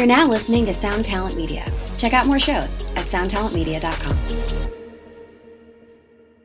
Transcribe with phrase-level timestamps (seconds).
[0.00, 1.62] You're now listening to Sound Talent Media.
[1.98, 4.16] Check out more shows at soundtalentmedia.com.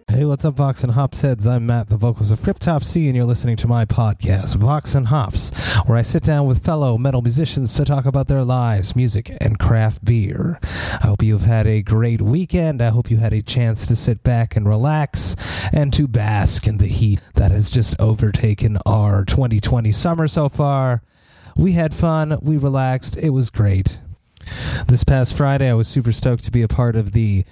[0.09, 1.47] Hey, what's up, Vox and Hops heads?
[1.47, 5.51] I'm Matt, the vocals of Cryptopsy, and you're listening to my podcast, Vox and Hops,
[5.85, 9.57] where I sit down with fellow metal musicians to talk about their lives, music, and
[9.57, 10.59] craft beer.
[10.61, 12.81] I hope you've had a great weekend.
[12.81, 15.33] I hope you had a chance to sit back and relax
[15.71, 21.01] and to bask in the heat that has just overtaken our 2020 summer so far.
[21.57, 23.99] We had fun, we relaxed, it was great.
[24.87, 27.45] This past Friday, I was super stoked to be a part of the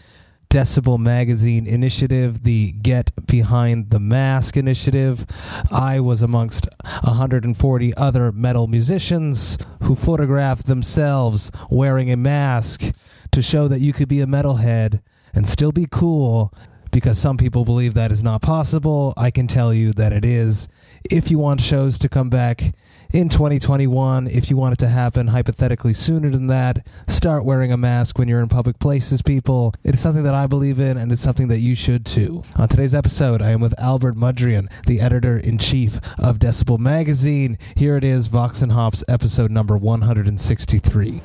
[0.50, 5.26] Decibel Magazine initiative, the Get Behind the Mask initiative.
[5.72, 12.94] I was amongst 140 other metal musicians who photographed themselves wearing a mask
[13.32, 14.99] to show that you could be a metalhead
[15.34, 16.54] and still be cool
[16.91, 19.13] because some people believe that is not possible.
[19.16, 20.68] I can tell you that it is.
[21.10, 22.74] If you want shows to come back
[23.13, 27.77] in 2021, if you want it to happen hypothetically sooner than that, start wearing a
[27.77, 29.71] mask when you're in public places, people.
[29.84, 32.41] It is something that I believe in, and it's something that you should too.
[32.55, 37.60] On today's episode, I am with Albert Mudrian, the editor in chief of Decibel Magazine.
[37.76, 41.21] Here it is, Vox and Hops, episode number 163.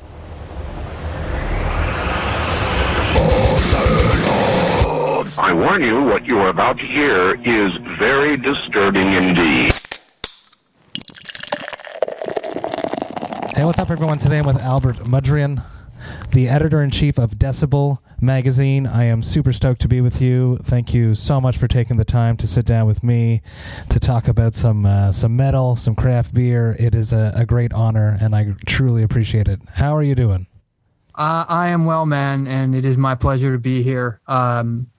[5.41, 9.73] I warn you, what you are about to hear is very disturbing indeed.
[13.59, 14.19] Hey, what's up, everyone?
[14.19, 15.65] Today I'm with Albert Mudrian,
[16.31, 18.87] the editor in chief of Decibel Magazine.
[18.87, 20.59] I am super stoked to be with you.
[20.63, 23.41] Thank you so much for taking the time to sit down with me
[23.89, 26.77] to talk about some uh, some metal, some craft beer.
[26.79, 29.59] It is a, a great honor, and I truly appreciate it.
[29.73, 30.47] How are you doing?
[31.13, 34.21] Uh, I am well, man, and it is my pleasure to be here.
[34.25, 34.89] Um,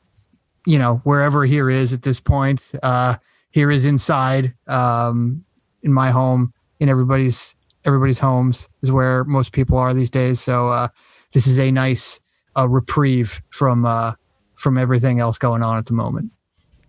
[0.67, 3.17] you know, wherever here is at this point, uh,
[3.53, 5.47] here is inside, um,
[5.81, 10.41] in my home, in everybody's everybody's homes is where most people are these days.
[10.41, 10.89] So uh,
[11.33, 12.21] this is a nice
[12.57, 14.15] uh, reprieve from uh,
[14.55, 16.33] from everything else going on at the moment.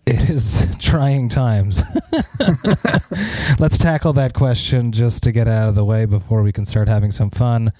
[0.05, 1.83] It is trying times.
[3.59, 6.87] Let's tackle that question just to get out of the way before we can start
[6.87, 7.71] having some fun.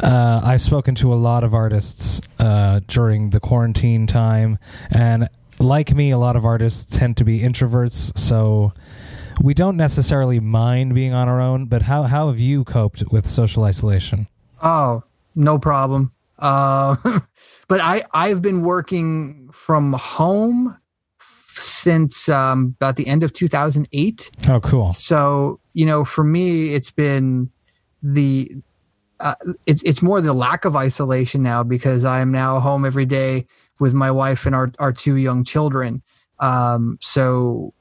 [0.00, 4.58] Uh, I've spoken to a lot of artists uh, during the quarantine time,
[4.94, 8.16] and like me, a lot of artists tend to be introverts.
[8.18, 8.74] So
[9.42, 11.66] we don't necessarily mind being on our own.
[11.66, 14.28] But how how have you coped with social isolation?
[14.62, 15.02] Oh,
[15.34, 16.12] no problem.
[16.38, 16.96] Uh,
[17.68, 20.78] but I I've been working from home
[21.48, 24.30] since um, about the end of 2008.
[24.48, 24.92] Oh, cool.
[24.94, 27.50] So you know, for me, it's been
[28.02, 28.50] the
[29.20, 29.34] uh,
[29.66, 33.46] it's it's more the lack of isolation now because I am now home every day
[33.78, 36.02] with my wife and our our two young children.
[36.38, 37.72] Um, so,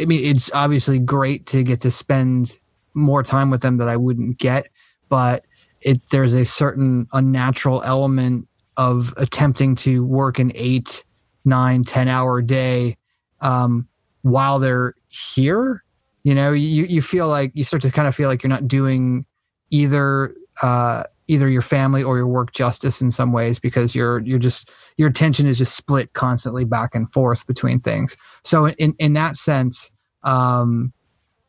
[0.00, 2.58] I mean, it's obviously great to get to spend
[2.94, 4.68] more time with them that I wouldn't get,
[5.08, 5.44] but
[5.80, 11.04] it there's a certain unnatural element of attempting to work an eight,
[11.44, 12.96] nine, ten hour day
[13.40, 13.88] um,
[14.22, 15.84] while they're here.
[16.22, 18.66] You know, you you feel like you start to kind of feel like you're not
[18.66, 19.26] doing
[19.70, 24.38] either uh, either your family or your work justice in some ways because you're you're
[24.38, 28.16] just your attention is just split constantly back and forth between things.
[28.42, 29.90] So in in that sense,
[30.22, 30.92] um,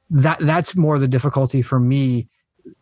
[0.09, 2.27] that that's more the difficulty for me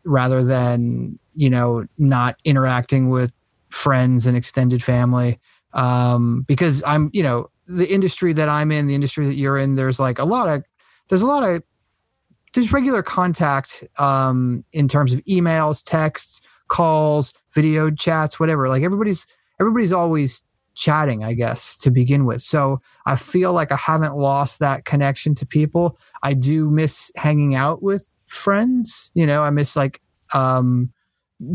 [0.04, 3.32] rather than you know not interacting with
[3.70, 5.40] friends and extended family
[5.74, 9.76] um, because I'm you know the industry that I'm in, the industry that you're in.
[9.76, 10.64] There's like a lot of
[11.10, 11.64] there's a lot of
[12.54, 16.42] there's regular contact um, in terms of emails, texts,
[16.74, 18.68] calls, video chats, whatever.
[18.68, 19.28] Like everybody's
[19.60, 22.42] everybody's always chatting, I guess, to begin with.
[22.42, 26.00] So I feel like I haven't lost that connection to people.
[26.24, 29.12] I do miss hanging out with friends.
[29.14, 30.02] You know, I miss like
[30.34, 30.92] um,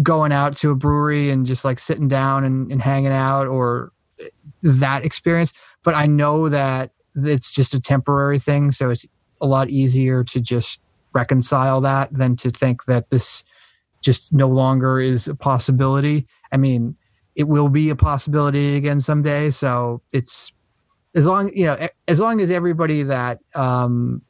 [0.05, 3.91] going out to a brewery and just like sitting down and, and hanging out or
[4.63, 5.53] that experience.
[5.83, 8.71] But I know that it's just a temporary thing.
[8.71, 9.05] So it's
[9.41, 10.79] a lot easier to just
[11.13, 13.43] reconcile that than to think that this
[14.01, 16.27] just no longer is a possibility.
[16.53, 16.97] I mean,
[17.35, 19.51] it will be a possibility again someday.
[19.51, 20.53] So it's
[21.15, 24.23] as long you know as long as everybody that um,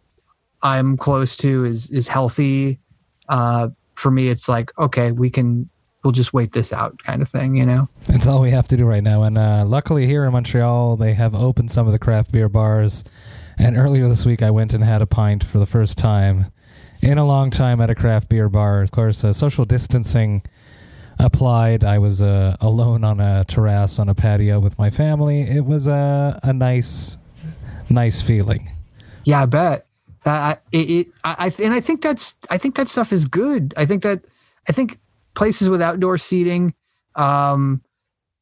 [0.62, 2.80] I'm close to is is healthy.
[3.28, 5.68] Uh, for me, it's like okay, we can
[6.04, 7.56] we'll just wait this out, kind of thing.
[7.56, 9.22] You know, That's all we have to do right now.
[9.22, 13.04] And uh, luckily, here in Montreal, they have opened some of the craft beer bars.
[13.58, 16.46] And earlier this week, I went and had a pint for the first time
[17.02, 18.82] in a long time at a craft beer bar.
[18.82, 20.42] Of course, uh, social distancing
[21.18, 21.84] applied.
[21.84, 25.42] I was uh, alone on a terrace on a patio with my family.
[25.42, 27.18] It was a a nice,
[27.88, 28.70] nice feeling.
[29.24, 29.86] yeah, I bet.
[30.24, 33.74] Uh, it, it I, I and I think that's I think that stuff is good.
[33.76, 34.24] I think that
[34.68, 34.98] I think
[35.34, 36.74] places with outdoor seating,
[37.14, 37.82] um,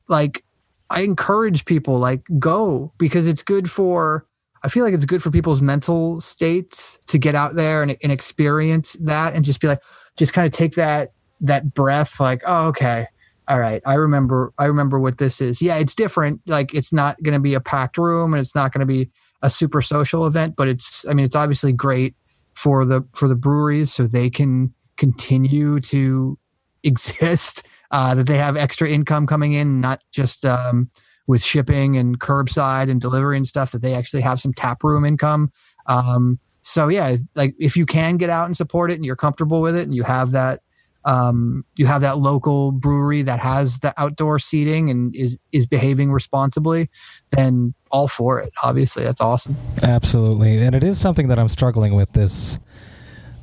[0.09, 0.44] like
[0.91, 4.25] I encourage people like go because it's good for.
[4.67, 8.11] I feel like it's good for people's mental states to get out there and, and
[8.11, 9.79] experience that and just be like,
[10.17, 13.07] just kind of take that that breath, like, oh, okay,
[13.47, 15.63] all right, I remember, I remember what this is.
[15.63, 16.41] Yeah, it's different.
[16.47, 19.09] Like, it's not going to be a packed room and it's not going to be
[19.41, 22.17] a super social event, but it's, I mean, it's obviously great
[22.55, 26.39] for the for the breweries so they can continue to
[26.83, 27.62] exist.
[27.93, 30.91] Uh, that they have extra income coming in, not just um,
[31.26, 33.73] with shipping and curbside and delivery and stuff.
[33.73, 35.52] That they actually have some tap room income.
[35.87, 39.61] Um, so yeah, like if you can get out and support it and you're comfortable
[39.61, 40.61] with it and you have that
[41.06, 46.11] um, you have that local brewery that has the outdoor seating and is is behaving
[46.11, 46.90] responsibly,
[47.31, 48.52] then all for it.
[48.62, 49.56] Obviously, that's awesome.
[49.84, 52.58] Absolutely, and it is something that I'm struggling with this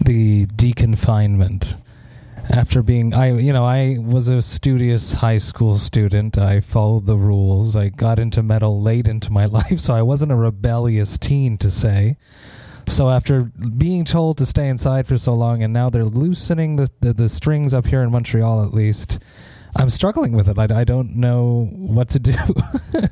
[0.01, 1.80] the deconfinement.
[2.50, 6.38] After being, I you know, I was a studious high school student.
[6.38, 7.75] I followed the rules.
[7.75, 11.72] I got into metal late into my life, so I wasn't a rebellious teen to
[11.72, 12.18] say.
[12.88, 16.90] So after being told to stay inside for so long, and now they're loosening the
[17.00, 19.19] the, the strings up here in Montreal, at least,
[19.75, 20.60] I'm struggling with it.
[20.60, 22.36] I, I don't know what to do,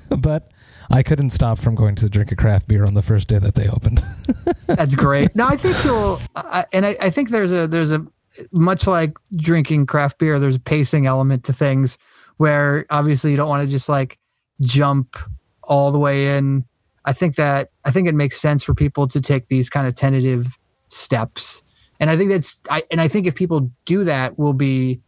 [0.09, 0.51] but
[0.89, 3.55] I couldn't stop from going to drink a craft beer on the first day that
[3.55, 4.03] they opened.
[4.67, 5.35] That's great.
[5.35, 8.05] No, I think you'll, uh, and I, I think there's a there's a
[8.51, 10.39] much like drinking craft beer.
[10.39, 11.97] There's a pacing element to things
[12.37, 14.17] where obviously you don't want to just like
[14.61, 15.17] jump
[15.63, 16.65] all the way in
[17.05, 19.95] I think that I think it makes sense for people to take these kind of
[19.95, 20.57] tentative
[20.89, 21.63] steps.
[21.99, 25.01] And I think that's I and I think if people do that, we'll be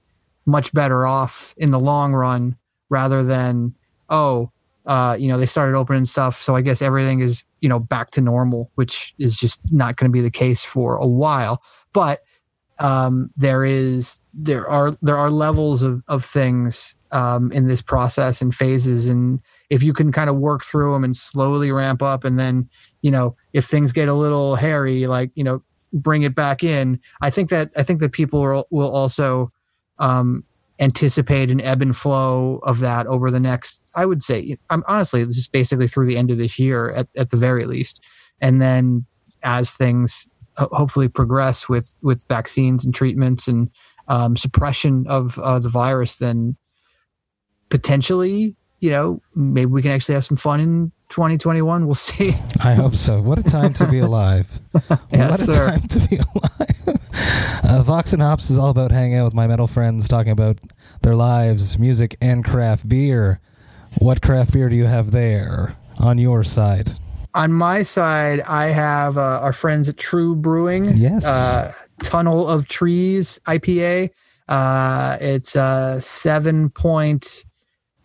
[0.46, 2.58] much better off in the long run
[2.90, 3.76] rather than
[4.10, 4.52] oh,
[4.86, 8.12] uh, you know, they started opening stuff, so I guess everything is, you know, back
[8.12, 11.64] to normal, which is just not going to be the case for a while.
[11.94, 12.20] But
[12.80, 18.42] um, there is there are there are levels of of things um, in this process
[18.42, 19.08] and phases.
[19.08, 19.40] And
[19.70, 22.70] if you can kind of work through them and slowly ramp up and then
[23.02, 25.62] you know if things get a little hairy like you know
[25.92, 29.52] bring it back in i think that i think that people will, will also
[30.00, 30.44] um,
[30.80, 35.24] anticipate an ebb and flow of that over the next i would say i'm honestly
[35.24, 38.02] this is basically through the end of this year at, at the very least.
[38.42, 39.06] And then
[39.44, 40.28] as things
[40.58, 43.70] hopefully progress with with vaccines and treatments and
[44.08, 46.58] um, suppression of uh, the virus then
[47.70, 51.86] potentially you know, maybe we can actually have some fun in 2021.
[51.86, 52.34] We'll see.
[52.62, 53.22] I hope so.
[53.22, 54.60] What a time to be alive.
[55.10, 55.70] yes, what a sir.
[55.70, 57.00] time to be alive.
[57.64, 60.60] Uh, Vox and Hops is all about hanging out with my metal friends, talking about
[61.02, 63.40] their lives, music, and craft beer.
[64.00, 66.92] What craft beer do you have there on your side?
[67.36, 70.96] On my side, I have uh, our friends at TRVE Brewing.
[70.96, 71.26] Yes.
[71.26, 74.12] Uh, Tunnel of Trees IPA.
[74.48, 77.46] Uh, it's a seven point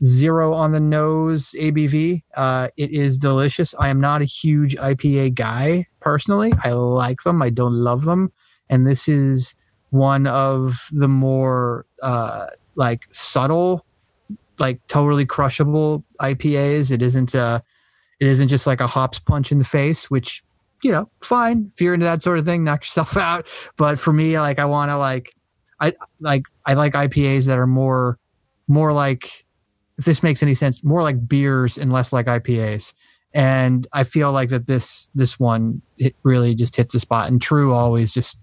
[0.03, 2.23] zero on the nose ABV.
[2.37, 3.75] Uh, it is delicious.
[3.79, 6.53] I am not a huge IPA guy personally.
[6.63, 7.43] I like them.
[7.43, 8.33] I don't love them.
[8.71, 9.55] And this is
[9.91, 12.47] one of the more uh,
[12.77, 13.85] like subtle,
[14.59, 16.91] like totally crushable IPAs.
[16.91, 17.63] It isn't a,
[18.21, 20.43] it isn't just like a hops punch in the face, which
[20.83, 23.47] you know, fine if you're into that sort of thing, knock yourself out.
[23.77, 25.35] But for me, like I want to like,
[25.81, 28.19] I like I like IPAs that are more
[28.67, 29.45] more like
[29.99, 32.95] if this makes any sense, more like beers and less like IPAs.
[33.35, 37.29] And I feel like that this this one it really just hits the spot.
[37.29, 38.39] And TRVE always just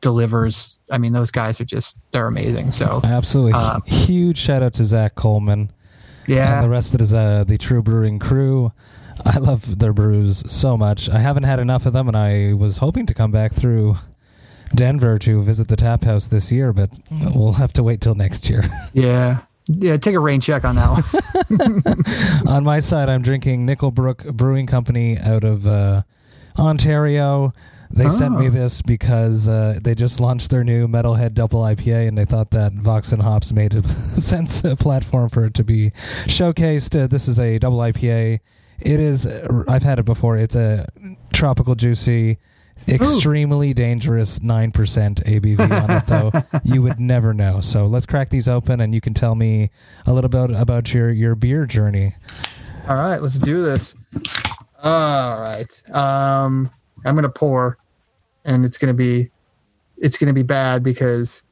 [0.00, 0.78] delivers.
[0.90, 2.70] I mean, those guys are just they're amazing.
[2.70, 5.70] So absolutely uh, huge shout out to Zach Coleman.
[6.26, 8.72] Yeah, and the rest of the uh, the TRVE Brewing crew.
[9.24, 11.08] I love their brews so much.
[11.08, 13.96] I haven't had enough of them, and I was hoping to come back through
[14.74, 16.90] Denver to visit the tap house this year, but
[17.34, 18.62] we'll have to wait till next year.
[18.92, 22.48] Yeah, yeah, take a rain check on that one.
[22.48, 26.02] on my side, I'm drinking Nickelbrook Brewing Company out of uh,
[26.58, 27.52] Ontario.
[27.92, 28.16] They oh.
[28.16, 28.50] sent me oh.
[28.50, 32.72] this because uh, they just launched their new Metalhead Double IPA, and they thought that
[32.72, 33.88] Vox and Hops made a
[34.20, 35.90] sense a platform for it to be
[36.24, 37.00] showcased.
[37.00, 38.40] Uh, this is a double IPA.
[38.80, 39.26] It is.
[39.26, 40.36] I've had it before.
[40.36, 40.86] It's a
[41.32, 42.38] tropical juicy
[42.88, 43.74] Extremely Ooh.
[43.74, 46.60] dangerous 9% ABV on it, though.
[46.64, 47.60] you would never know.
[47.60, 49.70] So let's crack these open and you can tell me
[50.06, 52.14] a little bit about your, your beer journey.
[52.88, 53.94] All right, let's do this.
[54.82, 55.68] All right.
[55.94, 56.70] Um,
[57.04, 57.78] I'm going to pour
[58.44, 59.30] and it's going to be
[59.98, 61.42] it's going to be bad because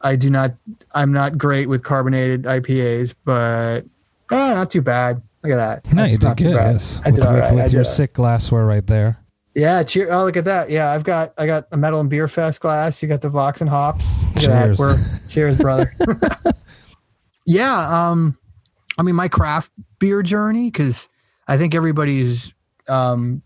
[0.00, 0.54] I do not
[0.92, 3.82] I'm not great with carbonated IPAs, but
[4.32, 5.22] eh, not too bad.
[5.42, 5.92] Look at that.
[5.94, 6.50] No, That's you did good.
[6.50, 6.98] Yes.
[7.04, 7.54] I with, did with, right.
[7.54, 9.18] with your sick glassware right there.
[9.54, 10.12] Yeah, cheer!
[10.12, 10.70] Oh, look at that.
[10.70, 13.02] Yeah, I've got I got a metal and beer fest glass.
[13.02, 14.04] You got the Vox and hops.
[14.38, 14.78] Cheers,
[15.28, 15.92] cheers, brother.
[17.46, 18.38] yeah, um,
[18.98, 21.08] I mean my craft beer journey because
[21.48, 22.52] I think everybody's
[22.88, 23.42] um,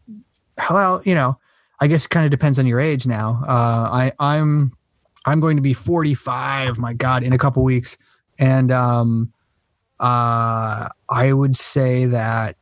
[0.68, 1.38] well, you know,
[1.80, 3.42] I guess it kind of depends on your age now.
[3.46, 4.72] Uh, I I'm
[5.25, 6.78] I'm going to be 45.
[6.78, 7.96] My God, in a couple weeks,
[8.38, 9.32] and um,
[10.02, 12.56] uh, I would say that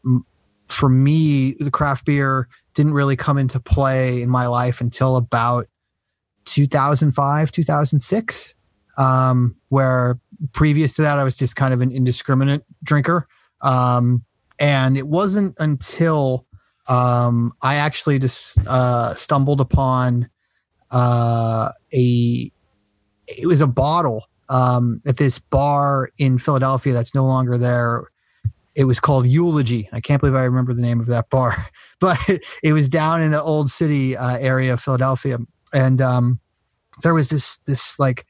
[0.68, 5.66] for me, the craft beer didn't really come into play in my life until about
[6.44, 8.54] 2005, 2006,
[8.98, 10.20] um, where
[10.52, 13.26] previous to that, I was just kind of an indiscriminate drinker.
[13.62, 14.24] Um,
[14.58, 16.46] and it wasn't until
[16.88, 20.28] um, I actually just uh, stumbled upon
[20.90, 22.52] uh, a,
[23.26, 28.08] it was a bottle um, at this bar in Philadelphia that's no longer there.
[28.74, 29.88] It was called Eulogy.
[29.92, 31.54] I can't believe I remember the name of that bar,
[32.00, 32.18] but
[32.62, 35.38] it, was down in the old city uh, area of Philadelphia,
[35.72, 36.40] and um,
[37.02, 38.26] there was this this like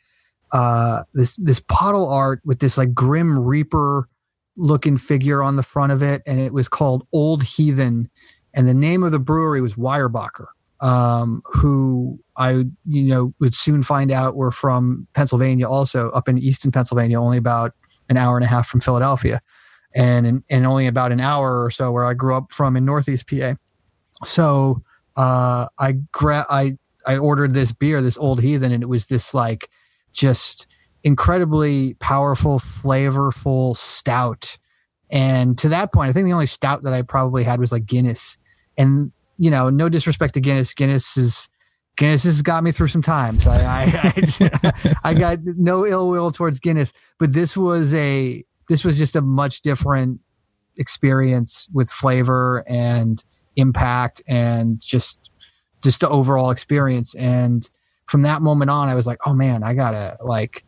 [0.53, 4.09] uh, this this bottle art with this like grim reaper
[4.57, 8.11] looking figure on the front of it, and it was called Old Heathen,
[8.55, 10.47] and the name of the brewery was Weyerbacher,
[10.81, 16.39] um, who I you know would soon find out were from Pennsylvania, also up in
[16.39, 17.73] Easton, Pennsylvania, only about
[18.09, 19.41] an hour and a half from Philadelphia
[19.95, 23.29] and and only about an hour or so where I grew up from in Northeast
[23.29, 23.55] PA.
[24.25, 24.83] So
[25.17, 29.35] uh, I gra- I I ordered this beer, this Old Heathen, and it was this
[29.35, 29.69] like
[30.13, 30.67] just
[31.03, 34.59] incredibly powerful, flavorful stout.
[35.11, 37.87] And to that point, I think the only stout that I probably had was like
[37.87, 38.39] Guinness.
[38.77, 41.49] And you know, no disrespect to Guinness, Guinness is
[41.97, 43.47] Guinness has got me through some times.
[43.47, 44.13] I I,
[44.63, 49.17] I, I got no ill will towards Guinness, but this was a this was just
[49.17, 50.21] a much different
[50.77, 53.25] experience with flavor and
[53.57, 55.31] impact and just
[55.83, 57.15] just the overall experience.
[57.15, 57.69] And
[58.07, 60.65] from that moment on i was like oh man i gotta like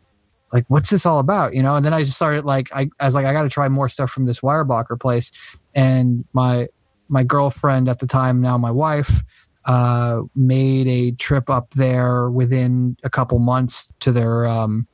[0.53, 1.53] like what's this all about?
[1.53, 3.67] You know and then i just started like i, I was like i gotta try
[3.69, 5.31] more stuff from this weyerbacher place.
[5.75, 6.69] And my
[7.13, 9.21] my girlfriend at the time now my wife
[9.65, 14.87] uh, made a trip up there within a couple months to their um,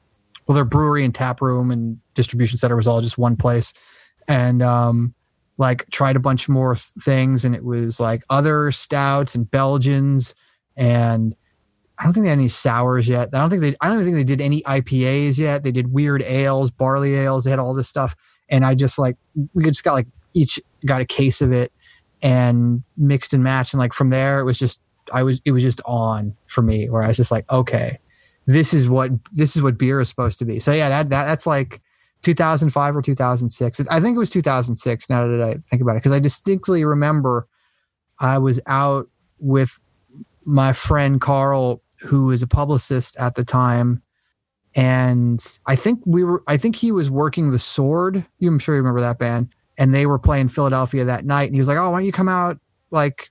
[0.50, 3.72] well, their brewery and tap room and distribution center was all just one place.
[4.28, 5.14] And um,
[5.60, 10.34] like tried a bunch more things, and it was like other stouts and Belgians,
[10.76, 11.36] and
[11.98, 13.30] I don't think they had any sours yet.
[13.34, 13.76] I don't think they.
[13.82, 15.64] I don't think they did any IPAs yet.
[15.64, 17.44] They did weird ales, barley ales.
[17.44, 18.16] They had all this stuff,
[18.50, 19.18] and I just like
[19.54, 21.72] we just got like each got a case of it
[22.22, 24.80] and mixed and matched, and like from there it was just
[25.14, 28.00] I was it was just on for me where I was just like okay
[28.50, 30.60] this is what this is what beer is supposed to be.
[30.60, 31.82] So yeah, that, that that's like
[32.24, 33.88] 2005 or 2006.
[33.88, 35.10] I think it was 2006.
[35.10, 37.48] Now that I think about it, because I distinctly remember
[38.20, 39.08] I was out
[39.38, 39.80] with
[40.46, 44.02] my friend Carl, who was a publicist at the time,
[44.76, 46.42] and I think we were.
[46.48, 48.26] I think he was working the Sword.
[48.40, 51.46] You, I'm sure you remember that band, and they were playing Philadelphia that night.
[51.46, 52.60] And he was like, "Oh, why don't you come out
[52.92, 53.30] like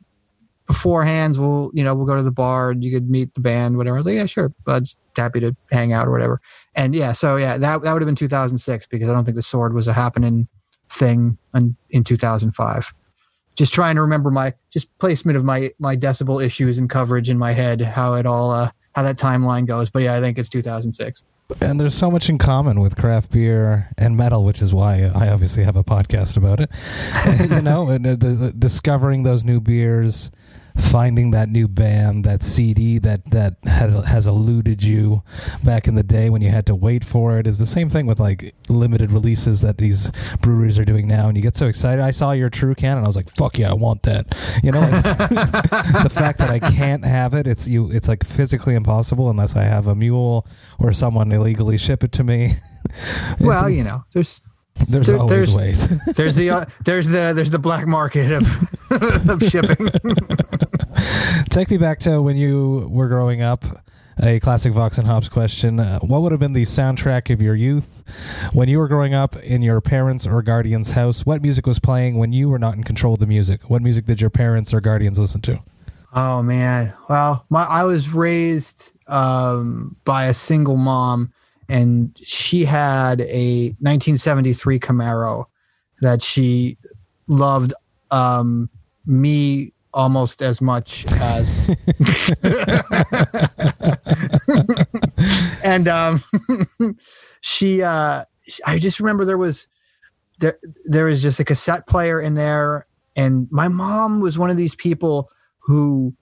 [0.69, 3.77] beforehand, we'll you know we'll go to the bar and you could meet the band,
[3.77, 3.97] whatever.
[3.97, 6.41] I was like, yeah, sure, but happy to hang out or whatever.
[6.77, 9.43] And yeah, so yeah, that that would have been 2006 because I don't think the
[9.43, 10.47] sword was a happening
[10.91, 12.95] thing in, in 2005.
[13.57, 17.39] Just trying to remember my just placement of my my decibel issues and coverage in
[17.39, 19.91] my head, how it all uh, how that timeline goes.
[19.91, 21.25] But yeah, I think it's 2006.
[21.63, 25.31] And there's so much in common with craft beer and metal, which is why I
[25.31, 26.71] obviously have a podcast about it.
[27.51, 30.31] you know, and uh, the, the, discovering those new beers
[30.79, 35.23] finding that new band, that CD that that had, has eluded you
[35.63, 38.07] back in the day when you had to wait for it is the same thing
[38.07, 42.03] with like limited releases that these breweries are doing now, and you get so excited.
[42.03, 44.27] I saw your TRVE Can, and I was like, "Fuck yeah, I want that!"
[44.63, 45.03] You know, like,
[46.03, 49.65] the fact that I can't have it, it's you, it's like physically impossible unless I
[49.65, 50.47] have a mule
[50.79, 52.55] or someone illegally ship it to me.
[53.41, 54.43] well, you know, there's
[54.89, 56.01] there's there, always there's, ways.
[56.17, 58.47] there's the uh, there's the there's the black market of
[59.29, 59.89] of shipping.
[61.51, 63.65] Take me back to when you were growing up.
[64.21, 65.79] A classic Vox and Hops question.
[65.79, 67.87] Uh, what would have been the soundtrack of your youth?
[68.53, 72.19] When you were growing up in your parents' or guardians' house, what music was playing
[72.19, 73.71] when you were not in control of the music?
[73.71, 75.61] What music did your parents or guardians listen to?
[76.13, 76.95] Oh, man.
[77.09, 81.33] Well, my, I was raised um, by a single mom
[81.69, 85.45] and she had a 1973 Camaro
[86.01, 86.79] that she
[87.27, 87.75] loved
[88.11, 88.71] um,
[89.05, 91.71] me almost as much as
[95.65, 96.23] and um,
[97.41, 98.25] she uh,
[98.65, 99.67] I just remember there was
[100.39, 104.57] there there was just a cassette player in there and my mom was one of
[104.57, 106.15] these people who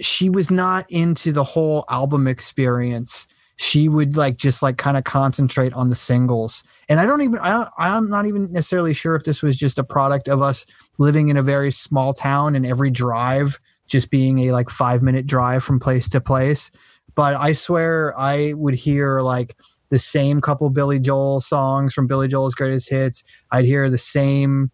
[0.00, 3.26] she was not into the whole album experience.
[3.56, 6.62] She would like just like kind of concentrate on the singles.
[6.88, 9.84] And I don't even I I'm not even necessarily sure if this was just a
[9.84, 10.66] product of us
[10.98, 15.26] living in a very small town and every drive just being a like 5 minute
[15.26, 16.70] drive from place to place.
[17.14, 19.56] But I swear I would hear like
[19.88, 23.22] the same couple Billy Joel songs from Billy Joel's greatest hits.
[23.50, 24.70] I'd hear the same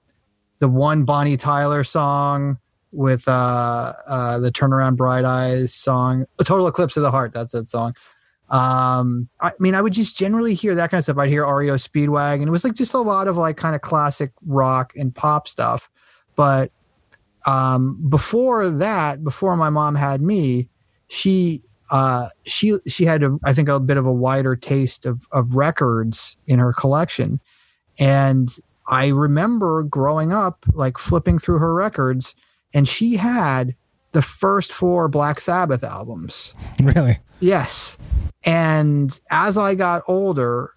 [0.59, 2.59] the one Bonnie Tyler song
[2.93, 7.33] with uh, uh, the Turnaround Bright Eyes song, A Total Eclipse of the Heart.
[7.33, 7.95] That's that song.
[8.53, 11.19] Um, I mean, I would just generally hear that kind of stuff.
[11.19, 12.47] I'd hear REO Speedwagon.
[12.47, 15.91] It was like just a lot of like kind of classic rock and pop stuff.
[16.37, 16.71] But
[17.47, 20.69] um, before that, before my mom had me,
[21.09, 25.27] she uh, she she had a, I think a bit of a wider taste of
[25.33, 27.41] of records in her collection,
[27.99, 28.51] and
[28.87, 32.35] I remember growing up like flipping through her records
[32.75, 33.75] and she had
[34.13, 36.55] the first four Black Sabbath albums.
[36.81, 37.19] Really?
[37.41, 37.99] Yes.
[38.45, 40.73] And as I got older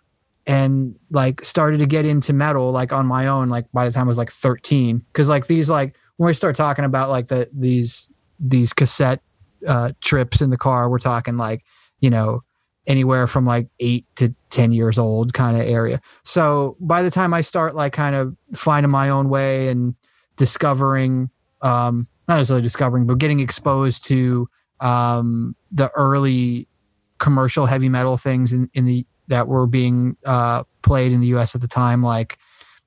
[0.48, 4.08] and like started to get into metal like on my own, like by the time
[4.08, 7.50] I was like 13, because like these like when we start talking about like the
[7.54, 9.22] these these cassette
[9.68, 11.64] uh trips in the car, we're talking like,
[12.00, 12.44] you know,
[12.88, 16.00] anywhere from like eight to 10 years old kind of area.
[16.24, 19.96] So by the time I start like kind of finding my own way and
[20.36, 21.30] discovering
[21.62, 26.68] um, not necessarily discovering, but getting exposed to um, the early
[27.18, 31.56] commercial heavy metal things in, in the that were being uh, played in the U.S.
[31.56, 32.38] at the time, like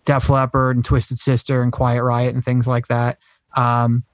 [0.05, 3.19] Def Leppard and Twisted Sister and Quiet Riot and things like that.
[3.57, 4.05] Um,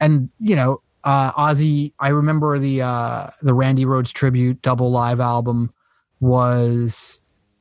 [0.00, 1.92] and you know, uh, Ozzy.
[1.98, 5.72] I remember the uh, the Randy Rhoads tribute double live album
[6.20, 7.20] was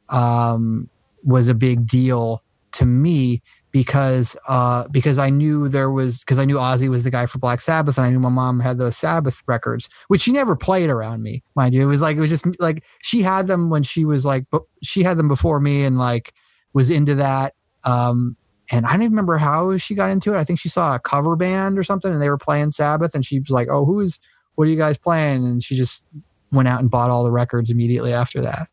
[0.10, 0.90] um,
[1.24, 2.44] was a big deal
[2.74, 3.42] to me
[3.76, 7.40] because uh, because I knew there was because I knew Ozzy was the guy for
[7.40, 10.90] Black Sabbath and I knew my mom had those Sabbath records, which she never played
[10.90, 11.82] around me, mind you.
[11.82, 14.62] It was like it was just like she had them when she was like but
[14.82, 16.34] she had them before me and like
[16.72, 17.54] was into that.
[17.84, 18.38] Um,
[18.72, 20.38] and I don't even remember how she got into it.
[20.38, 23.26] I think she saw a cover band or something and they were playing Sabbath and
[23.26, 24.22] she was like, "Oh, who's
[24.56, 26.06] what are you guys playing?" And she just
[26.50, 28.70] went out and bought all the records immediately after that.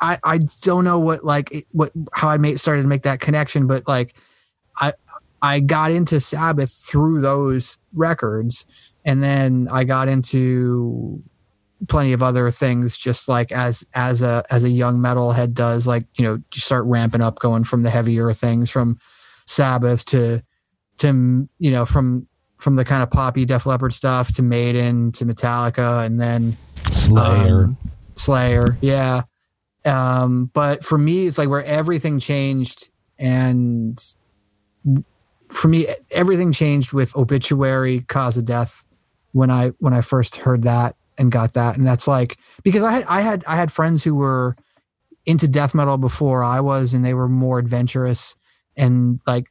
[0.00, 3.66] I, I don't know what like what how I made started to make that connection,
[3.66, 4.14] but like
[4.78, 4.92] I
[5.42, 8.66] I got into Sabbath through those records,
[9.04, 11.22] and then I got into
[11.88, 16.06] plenty of other things just like as as a as a young metalhead does like
[16.14, 18.98] you know you start ramping up going from the heavier things from
[19.44, 20.42] sabbath to
[20.96, 25.26] to you know from from the kind of poppy def leppard stuff to maiden to
[25.26, 26.56] metallica and then
[26.90, 27.64] slayer.
[27.64, 27.76] um,
[28.14, 29.22] slayer yeah
[29.86, 34.02] um, but for me, it's like where everything changed, and
[35.52, 38.84] for me, everything changed with obituary, cause of death
[39.32, 42.92] when I when I first heard that and got that, and that's like because I
[42.92, 44.56] had I had I had friends who were
[45.24, 48.34] into death metal before I was, and they were more adventurous
[48.76, 49.46] and like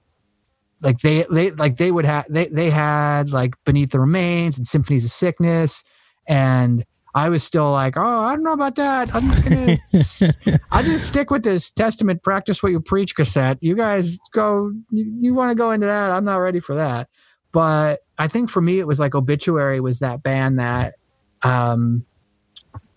[0.82, 4.67] like they they like they would have they they had like beneath the remains and
[4.67, 5.84] symphonies of sickness
[6.28, 9.15] and I was still like, oh, I don't know about that.
[9.15, 13.58] I'm gonna, I just stick with this Testament, practice what you preach cassette.
[13.62, 16.12] You guys go, you, you want to go into that?
[16.12, 17.08] I'm not ready for that.
[17.54, 20.95] But I think for me, it was like Obituary was that band that
[21.41, 22.06] um,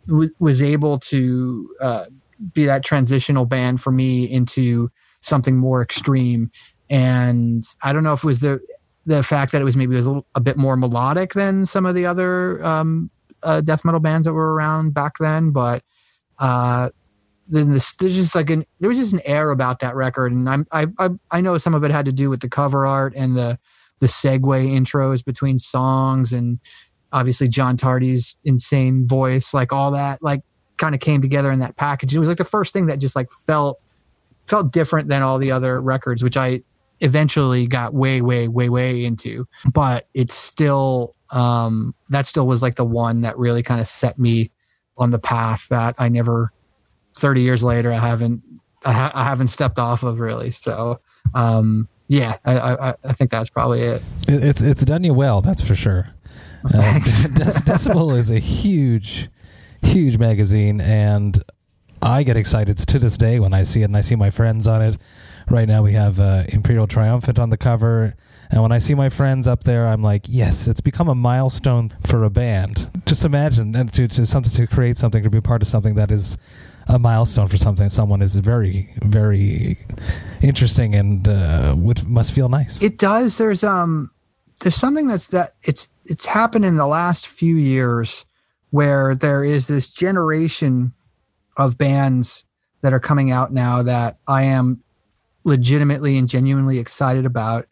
[0.09, 2.07] w- was able to uh,
[2.52, 6.50] be that transitional band for me into something more extreme.
[6.90, 8.61] And I don't know if it was the
[9.07, 11.64] the fact that it was maybe it was a, little, a bit more melodic than
[11.64, 13.11] some of the other um,
[13.42, 15.83] uh, death metal bands that were around back then, but
[16.38, 16.90] uh,
[17.48, 20.48] then this, there's just like an there was just an air about that record, and
[20.48, 23.14] I'm, I, I I know some of it had to do with the cover art
[23.16, 23.59] and the
[24.01, 26.59] the segue intros between songs, and
[27.12, 30.42] obviously John Tardy's insane voice, like all that, like
[30.77, 32.14] kind of came together in that package.
[32.14, 33.81] It was like the first thing that just like felt
[34.46, 36.62] felt different than all the other records, which I
[37.01, 39.46] eventually got way, way, way, way into.
[39.72, 44.18] But it's still um, that still was like the one that really kind of set
[44.18, 44.50] me
[44.96, 46.52] on the path that I never.
[47.16, 48.42] Thirty years later, I haven't
[48.84, 50.50] I, ha- I haven't stepped off of really.
[50.50, 51.00] So
[51.34, 54.02] um, yeah, I, I, I think that's probably it.
[54.28, 56.08] It's it's done you well, that's for sure.
[56.64, 59.30] Uh, Decibel is a huge,
[59.80, 61.40] huge magazine, and
[62.02, 64.66] I get excited to this day when I see it and I see my friends
[64.66, 65.00] on it.
[65.50, 68.14] Right now, we have uh, Imperial Triumphant on the cover.
[68.50, 71.92] And when I see my friends up there, I'm like, yes, it's become a milestone
[72.06, 72.90] for a band.
[73.06, 76.11] Just imagine and to, to something to create something to be part of something that
[76.11, 76.37] is
[76.87, 79.76] a milestone for something someone is very very
[80.40, 82.80] interesting and uh, would must feel nice.
[82.82, 83.37] It does.
[83.38, 84.11] There's um
[84.61, 88.24] there's something that's that it's it's happened in the last few years
[88.70, 90.94] where there is this generation
[91.56, 92.44] of bands
[92.80, 94.82] that are coming out now that I am
[95.48, 97.66] legitimately and genuinely excited about.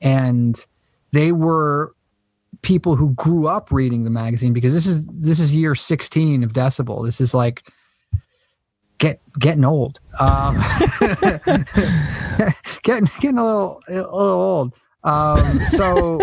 [0.00, 0.58] And
[1.12, 1.94] they were
[2.62, 6.52] people who grew up reading the magazine because this is this is year 16 of
[6.52, 7.04] decibel.
[7.04, 7.62] This is like
[8.98, 10.00] get getting old.
[10.18, 10.56] Um,
[12.82, 14.74] getting getting a little a little old.
[15.04, 16.20] Um, so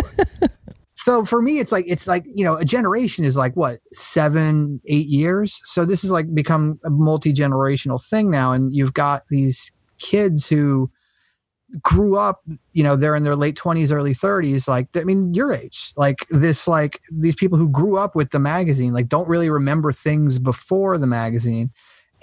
[0.96, 4.82] so for me it's like it's like you know a generation is like what seven
[4.88, 5.62] eight years?
[5.64, 8.52] So this is like become a multi-generational thing now.
[8.52, 10.90] And you've got these kids who
[11.82, 12.42] grew up
[12.74, 16.26] you know they're in their late 20s early 30s like i mean your age like
[16.30, 20.40] this like these people who grew up with the magazine like don't really remember things
[20.40, 21.72] before the magazine.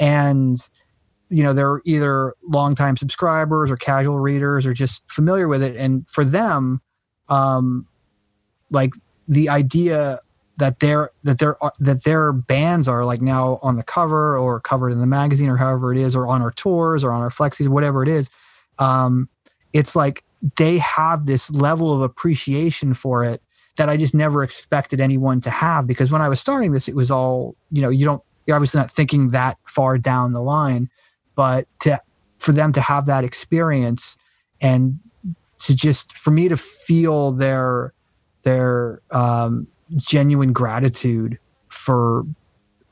[0.00, 0.56] And
[1.28, 5.76] you know they're either longtime subscribers or casual readers or just familiar with it.
[5.76, 6.80] And for them
[7.28, 7.87] um
[8.70, 8.92] like
[9.28, 10.18] the idea
[10.62, 14.90] that their that their that their bands are like now on the cover or covered
[14.90, 17.68] in the magazine or however it is or on our tours or on our flexies
[17.68, 18.31] whatever it is
[18.79, 19.29] um
[19.72, 20.25] it's like
[20.57, 23.42] they have this level of appreciation for it
[23.77, 26.94] that I just never expected anyone to have because when I was starting this, it
[26.94, 30.90] was all, you know, you don't, you're obviously not thinking that far down the line,
[31.35, 32.01] but to,
[32.38, 34.16] for them to have that experience
[34.61, 34.98] and
[35.61, 37.94] to just, for me to feel their,
[38.42, 42.24] their, um, genuine gratitude for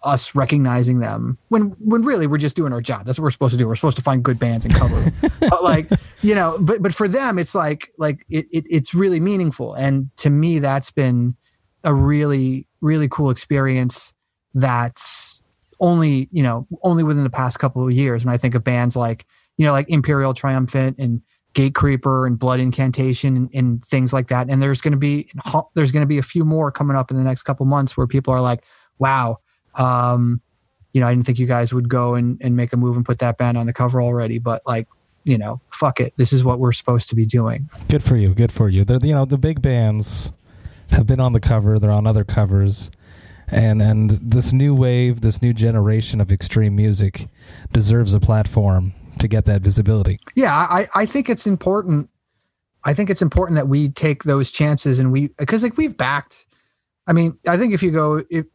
[0.03, 3.05] us recognizing them when when really we're just doing our job.
[3.05, 3.69] That's what we're supposed to do.
[3.69, 5.11] We're supposed to find good bands and cover
[5.41, 5.91] but like
[6.23, 9.75] you know, but but for them, it's like like it, it it's really meaningful.
[9.75, 11.37] And to me, that's been
[11.85, 14.13] a really really cool experience.
[14.55, 15.43] That's
[15.81, 18.23] only you know only within the past couple of years.
[18.23, 21.23] And I think of bands like you know like Imperial Triumphant and
[21.55, 24.49] Gatecreeper and Blood Incantation and, and things like that.
[24.49, 25.31] And there's going to be
[25.75, 28.07] there's going to be a few more coming up in the next couple months where
[28.07, 28.65] people are like,
[28.99, 29.39] wow
[29.75, 30.41] um,
[30.93, 33.05] you know, I didn't think you guys would go and, and make a move and
[33.05, 34.89] put that band on the cover already, but like,
[35.25, 36.15] you know, fuck it.
[36.17, 37.69] This is what we're supposed to be doing.
[37.89, 38.35] Good for you.
[38.35, 38.85] Good for you.
[38.85, 40.33] They're, you know, the big bands
[40.91, 41.79] have been on the cover.
[41.79, 42.91] They're on other covers.
[43.49, 47.29] And, and this new wave, this new generation of extreme music
[47.73, 50.19] deserves a platform to get that visibility.
[50.35, 50.55] Yeah.
[50.55, 52.11] I, I think it's important.
[52.85, 56.47] I think it's important that we take those chances and we, cause like we've backed,
[57.07, 58.47] I mean, I think if you go, if,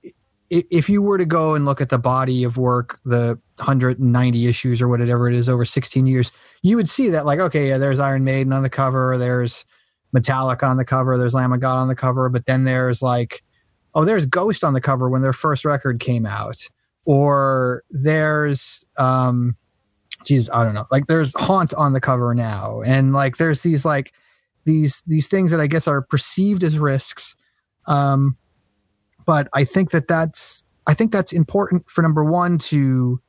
[0.50, 4.82] if you were to go and look at the body of work, the 190 issues
[4.82, 8.00] or whatever it is over 16 years, you would see that like, okay, yeah, there's
[8.00, 9.66] Iron Maiden on the cover, there's
[10.16, 13.44] Metallica on the cover, there's Lamb of God on the cover, but then there's like,
[13.96, 16.58] oh, there's Ghost on the cover when their first record came out,
[17.06, 19.56] or there's, um,
[20.26, 23.86] geez, I don't know, like there's Haunt on the cover now, and like there's these
[23.86, 24.14] like
[24.66, 27.36] these these things that I guess are perceived as risks.
[27.88, 28.38] Um,
[29.26, 33.22] but I think that that's I think that's important for number one to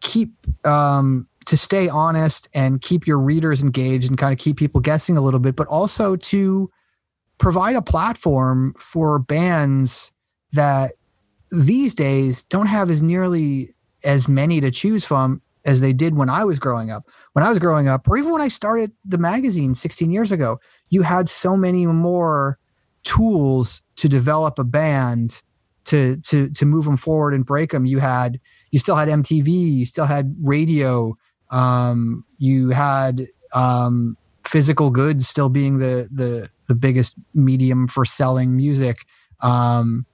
[0.00, 0.32] keep
[0.66, 5.16] um, to stay honest and keep your readers engaged and kind of keep people guessing
[5.16, 6.70] a little bit, but also to
[7.38, 10.12] provide a platform for bands
[10.52, 10.92] that
[11.50, 13.70] these days don't have as nearly
[14.04, 17.06] as many to choose from as they did when I was growing up.
[17.32, 20.60] When I was growing up, or even when I started the magazine 16 years ago,
[20.88, 22.58] you had so many more
[23.02, 25.42] tools to develop a band
[25.84, 28.40] to to to move them forward and break them you had
[28.72, 31.16] you still had mtv you still had radio
[31.50, 38.56] um, you had um, physical goods still being the the the biggest medium for selling
[38.56, 39.06] music
[39.40, 40.04] um,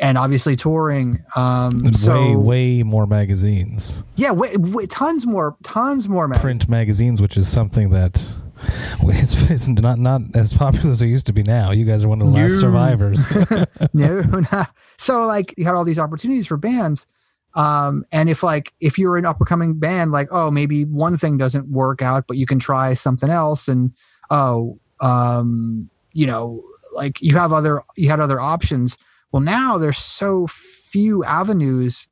[0.00, 5.56] and obviously touring um, and so way way more magazines yeah way, way, tons more
[5.62, 6.42] tons more magazines.
[6.42, 8.20] print magazines which is something that
[9.02, 11.70] it's, it's not not as popular as it used to be now.
[11.70, 12.46] You guys are one of the no.
[12.46, 13.20] last survivors.
[13.94, 14.64] no, no.
[14.96, 17.06] So like you had all these opportunities for bands.
[17.54, 21.16] Um, and if like if you're an up and coming band, like oh maybe one
[21.16, 23.92] thing doesn't work out, but you can try something else, and
[24.30, 28.96] oh um, you know like you have other you had other options.
[29.32, 32.08] Well, now there's so few avenues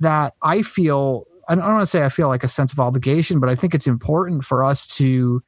[0.00, 3.40] that I feel I don't want to say I feel like a sense of obligation,
[3.40, 5.42] but I think it's important for us to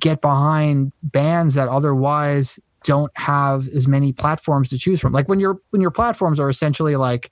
[0.00, 5.12] get behind bands that otherwise don't have as many platforms to choose from.
[5.12, 7.30] Like when your when your platforms are essentially like,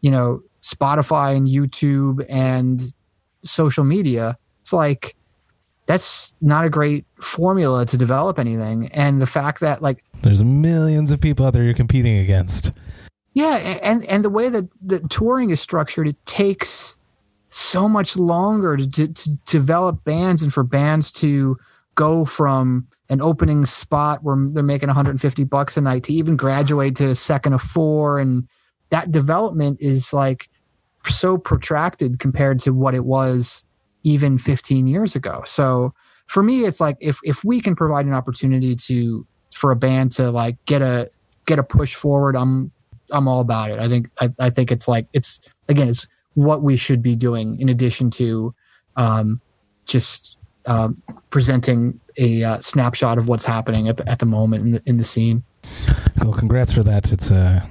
[0.00, 2.82] you know, Spotify and YouTube and
[3.44, 5.16] social media, it's like
[5.90, 8.86] that's not a great formula to develop anything.
[8.92, 12.70] And the fact that like there's millions of people out there you're competing against.
[13.32, 16.96] Yeah, and and the way that the touring is structured, it takes
[17.48, 21.58] so much longer to, to, to develop bands and for bands to
[21.96, 26.94] go from an opening spot where they're making 150 bucks a night to even graduate
[26.94, 28.46] to a second of four and
[28.90, 30.48] that development is like
[31.08, 33.64] so protracted compared to what it was
[34.02, 35.92] even 15 years ago so
[36.26, 40.12] for me it's like if if we can provide an opportunity to for a band
[40.12, 41.10] to like get a
[41.46, 42.70] get a push forward i'm
[43.12, 46.62] i'm all about it i think i, I think it's like it's again it's what
[46.62, 48.54] we should be doing in addition to
[48.96, 49.40] um
[49.86, 50.36] just
[50.66, 54.82] um, presenting a uh, snapshot of what's happening at the, at the moment in the,
[54.86, 55.42] in the scene.
[56.22, 57.12] Well, congrats for that.
[57.12, 57.64] It's uh,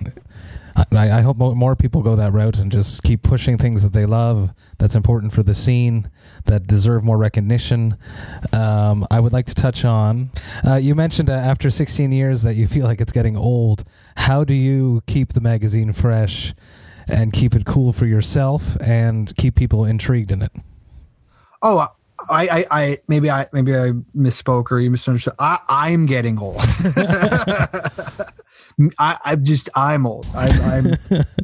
[0.75, 4.05] I, I hope more people go that route and just keep pushing things that they
[4.05, 4.51] love.
[4.77, 6.09] That's important for the scene
[6.45, 7.97] that deserve more recognition.
[8.53, 10.31] Um, I would like to touch on.
[10.65, 13.83] Uh, you mentioned uh, after 16 years that you feel like it's getting old.
[14.17, 16.53] How do you keep the magazine fresh
[17.07, 20.51] and keep it cool for yourself and keep people intrigued in it?
[21.61, 21.87] Oh,
[22.29, 25.33] I, I, I, maybe I, maybe I misspoke or you misunderstood.
[25.39, 26.57] I, I'm getting old.
[28.97, 30.27] I, I'm just, I'm old.
[30.35, 30.97] I'm, I'm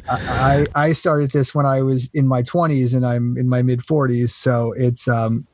[0.08, 3.80] I, I started this when I was in my 20s and I'm in my mid
[3.80, 4.30] 40s.
[4.30, 5.46] So it's, um,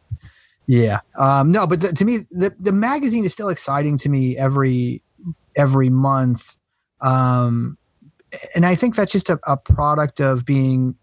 [0.66, 4.36] yeah, um, no, but the, to me, the, the magazine is still exciting to me
[4.36, 5.02] every,
[5.56, 6.56] every month.
[7.00, 7.76] Um,
[8.54, 10.96] and I think that's just a, a product of being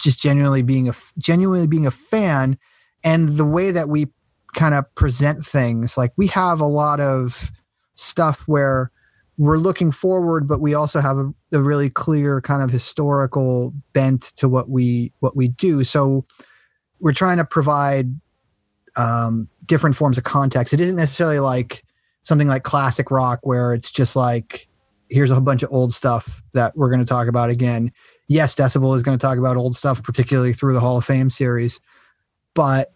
[0.00, 2.58] just genuinely being a genuinely being a fan
[3.06, 4.08] and the way that we
[4.54, 7.52] kind of present things like we have a lot of
[7.94, 8.90] stuff where
[9.38, 14.32] we're looking forward but we also have a, a, really clear kind of historical bent
[14.36, 15.84] to what we what we do.
[15.84, 16.26] So
[17.00, 18.18] we're trying to provide
[18.96, 20.72] um, different forms of context.
[20.72, 21.84] It isn't necessarily like
[22.22, 24.68] something like classic rock where it's just like
[25.10, 27.92] here's a bunch of old stuff that we're going to talk about again.
[28.26, 31.28] Yes decibel is going to talk about old stuff particularly through the hall of fame
[31.28, 31.78] series
[32.56, 32.90] but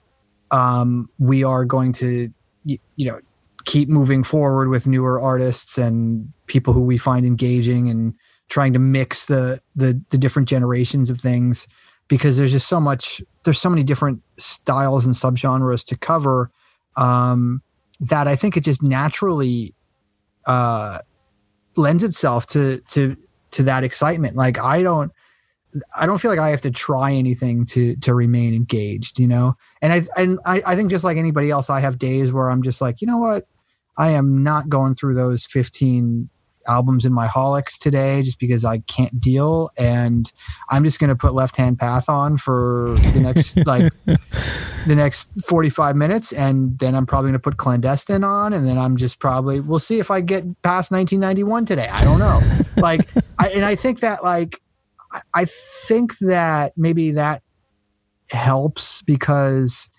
[0.50, 2.32] um, we are going to
[2.64, 3.20] you, you know
[3.64, 8.14] keep moving forward with newer artists and people who we find engaging and
[8.48, 11.68] trying to mix the the, the different generations of things
[12.08, 16.50] because there's just so much there's so many different styles and subgenres to cover
[16.96, 17.62] um,
[18.00, 19.74] that I think it just naturally
[20.46, 20.98] uh,
[21.76, 23.16] lends itself to to
[23.52, 24.36] to that excitement.
[24.36, 25.12] Like I don't
[25.96, 29.56] I don't feel like I have to try anything to to remain engaged, you know.
[29.82, 32.62] And I and I, I think just like anybody else, I have days where I'm
[32.62, 33.46] just like, you know what,
[33.96, 36.28] I am not going through those 15
[36.66, 40.30] albums in my holics today just because I can't deal, and
[40.68, 43.92] I'm just going to put Left Hand Path on for the next like
[44.86, 48.78] the next 45 minutes, and then I'm probably going to put Clandestine on, and then
[48.78, 51.88] I'm just probably we'll see if I get past 1991 today.
[51.88, 52.40] I don't know,
[52.76, 54.60] like, I, and I think that like
[55.34, 57.42] I think that maybe that
[58.30, 59.90] helps because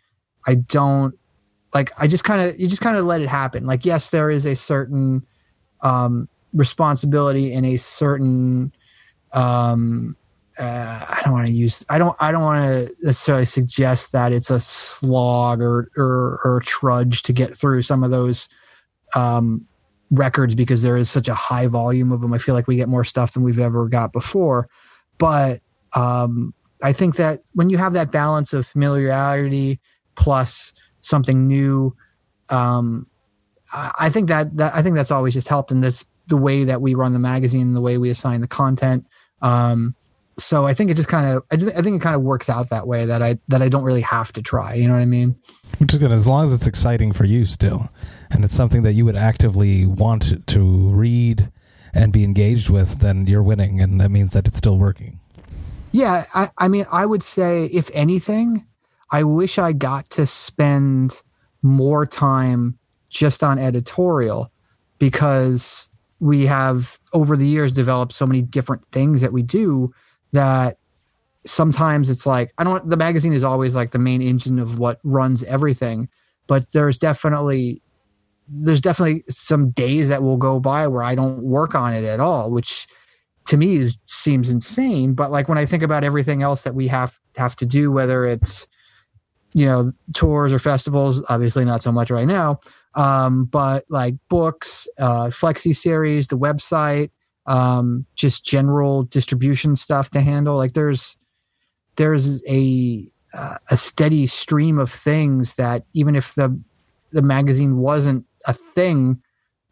[0.48, 1.16] I don't
[1.74, 3.66] like I just kind of you just kind of let it happen.
[3.66, 5.26] Like yes, there is a certain
[5.82, 8.74] um, responsibility and a certain
[9.34, 10.16] um,
[10.58, 14.32] uh, I don't want to use I don't I don't want to necessarily suggest that
[14.32, 18.48] it's a slog or or, or trudge to get through some of those
[19.16, 19.66] um,
[20.10, 22.34] records because there is such a high volume of them.
[22.34, 24.68] I feel like we get more stuff than we've ever got before.
[25.22, 25.62] But
[25.94, 29.80] um, I think that when you have that balance of familiarity
[30.16, 31.96] plus something new,
[32.50, 33.06] um,
[33.72, 36.82] I think that, that I think that's always just helped in this the way that
[36.82, 39.06] we run the magazine, the way we assign the content.
[39.44, 39.96] Um,
[40.40, 42.72] so I think it just kind of I, I, think it kind of works out
[42.72, 44.74] that way that I that I don't really have to try.
[44.74, 45.36] You know what I mean?
[45.78, 47.92] Which is good as long as it's exciting for you still,
[48.32, 51.52] and it's something that you would actively want to read
[51.94, 55.20] and be engaged with, then you're winning, and that means that it's still working.
[55.92, 58.66] Yeah, I, I mean, I would say, if anything,
[59.12, 61.22] I wish I got to spend
[61.62, 62.78] more time
[63.10, 64.52] just on editorial
[64.98, 69.94] because we have over the years developed so many different things that we do
[70.32, 70.78] that
[71.46, 75.00] sometimes it's like I don't the magazine is always like the main engine of what
[75.04, 76.08] runs everything
[76.48, 77.82] but there's definitely
[78.52, 82.20] there's definitely some days that will go by where I don't work on it at
[82.20, 82.86] all, which
[83.48, 85.14] to me is, seems insane.
[85.14, 88.26] But like when I think about everything else that we have have to do, whether
[88.26, 88.68] it's
[89.54, 92.60] you know tours or festivals, obviously not so much right now,
[92.96, 97.10] um, but like books, uh, flexi series, the website,
[97.46, 100.58] um, just general distribution stuff to handle.
[100.58, 101.18] Like there's
[101.96, 106.60] there's a uh, a steady stream of things that even if the
[107.14, 109.22] the magazine wasn't a thing,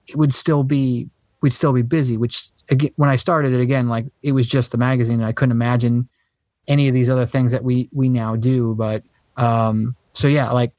[0.07, 1.09] it would still be
[1.41, 2.17] we'd still be busy.
[2.17, 5.31] Which again, when I started it again, like it was just the magazine, and I
[5.31, 6.09] couldn't imagine
[6.67, 8.75] any of these other things that we we now do.
[8.75, 9.03] But
[9.37, 10.73] um, so yeah, like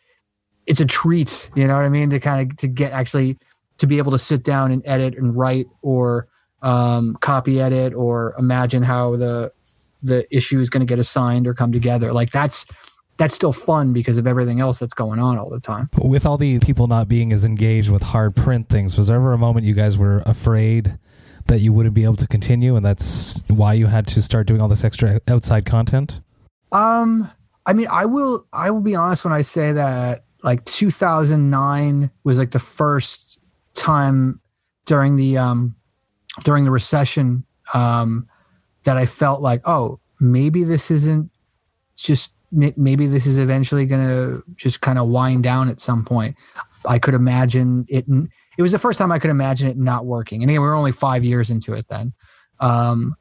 [0.66, 3.38] it's a treat, you know what I mean, to kind of to get actually
[3.78, 6.28] to be able to sit down and edit and write or
[6.62, 9.52] um, copy edit or imagine how the
[10.02, 12.12] the issue is going to get assigned or come together.
[12.12, 12.66] Like that's
[13.20, 15.90] that's still fun because of everything else that's going on all the time.
[16.02, 19.34] With all the people not being as engaged with hard print things, was there ever
[19.34, 20.98] a moment you guys were afraid
[21.44, 24.62] that you wouldn't be able to continue, and that's why you had to start doing
[24.62, 26.22] all this extra outside content?
[26.72, 27.30] Um,
[27.66, 32.38] I mean, I will I will be honest when I say that like 2009 was
[32.38, 33.38] like the first
[33.74, 34.40] time
[34.86, 35.76] during the um
[36.42, 38.30] during the recession um
[38.84, 41.30] that I felt like, oh, maybe this isn't
[41.96, 46.36] just maybe this is eventually going to just kind of wind down at some point.
[46.84, 48.06] I could imagine it.
[48.58, 50.42] It was the first time I could imagine it not working.
[50.42, 52.12] And again, we were only five years into it then.
[52.58, 53.14] Um,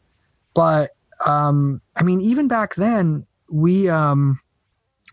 [0.54, 0.92] but
[1.26, 4.40] um, I mean, even back then, we um,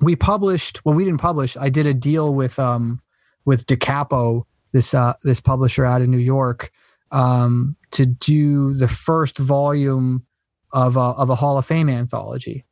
[0.00, 0.84] we published.
[0.84, 1.56] Well, we didn't publish.
[1.56, 3.00] I did a deal with um,
[3.44, 6.70] with Da Capo, this uh, this publisher out of New York,
[7.10, 10.26] um, to do the first volume
[10.72, 12.64] of a, of a Hall of Fame anthology,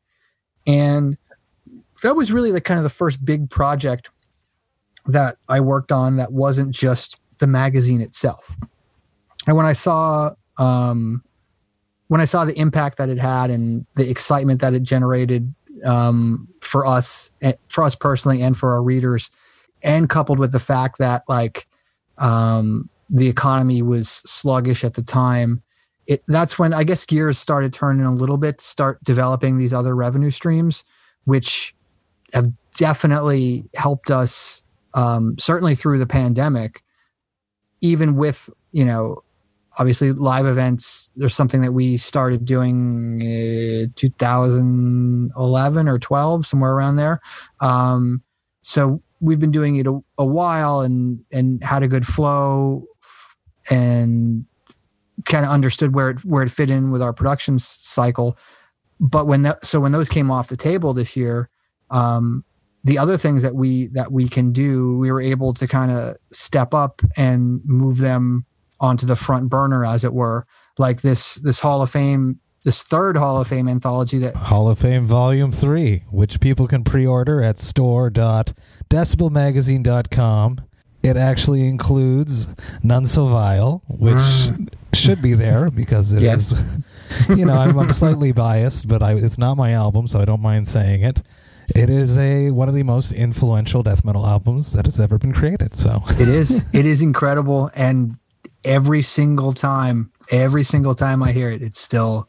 [0.66, 1.16] and
[2.04, 4.10] that was really the kind of the first big project
[5.06, 8.54] that I worked on that wasn't just the magazine itself.
[9.46, 11.24] And when I saw um,
[12.08, 16.46] when I saw the impact that it had and the excitement that it generated um,
[16.60, 19.30] for us, eh, for us personally, and for our readers,
[19.82, 21.66] and coupled with the fact that like
[22.18, 25.62] um, the economy was sluggish at the time,
[26.06, 29.72] it that's when I guess gears started turning a little bit to start developing these
[29.72, 30.84] other revenue streams,
[31.24, 31.74] which
[32.34, 34.62] have definitely helped us
[34.94, 36.82] um, certainly through the pandemic.
[37.80, 39.22] Even with you know,
[39.78, 46.96] obviously live events, there's something that we started doing uh, 2011 or 12, somewhere around
[46.96, 47.20] there.
[47.60, 48.22] Um,
[48.62, 52.84] so we've been doing it a, a while and and had a good flow
[53.70, 54.44] and
[55.24, 58.36] kind of understood where it where it fit in with our production cycle.
[59.00, 61.48] But when that, so when those came off the table this year,
[61.90, 62.44] um,
[62.84, 66.16] the other things that we that we can do, we were able to kind of
[66.30, 68.44] step up and move them
[68.78, 70.46] onto the front burner, as it were.
[70.78, 74.78] Like this this Hall of Fame, this third Hall of Fame anthology that Hall of
[74.78, 80.58] Fame Volume Three, which people can pre-order at store.decibelmagazine.com.
[81.02, 82.48] It actually includes
[82.82, 84.72] None So Vile, which mm.
[84.94, 86.52] should be there because it yes.
[86.52, 86.58] is.
[87.28, 90.40] You know, I'm, I'm slightly biased, but I, it's not my album, so I don't
[90.40, 91.22] mind saying it.
[91.74, 95.32] It is a one of the most influential death metal albums that has ever been
[95.32, 95.74] created.
[95.74, 96.64] So it is.
[96.72, 98.16] It is incredible, and
[98.64, 102.28] every single time, every single time I hear it, it still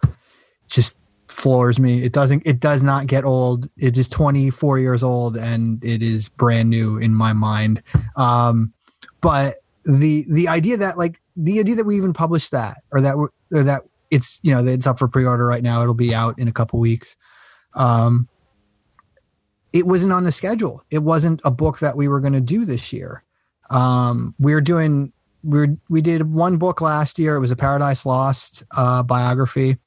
[0.68, 0.96] just
[1.28, 2.04] floors me.
[2.04, 2.44] It doesn't.
[2.46, 3.70] It does not get old.
[3.78, 7.82] It is 24 years old, and it is brand new in my mind.
[8.16, 8.74] Um,
[9.22, 13.16] but the the idea that like the idea that we even published that or that
[13.16, 13.32] or
[13.64, 15.82] that it's you know it's up for pre-order right now.
[15.82, 17.16] It'll be out in a couple weeks.
[17.76, 18.28] Um,
[19.76, 20.82] it wasn't on the schedule.
[20.90, 23.24] It wasn't a book that we were going to do this year.
[23.70, 25.12] Um, we are doing
[25.44, 27.36] we we did one book last year.
[27.36, 29.78] It was a Paradise Lost uh, biography,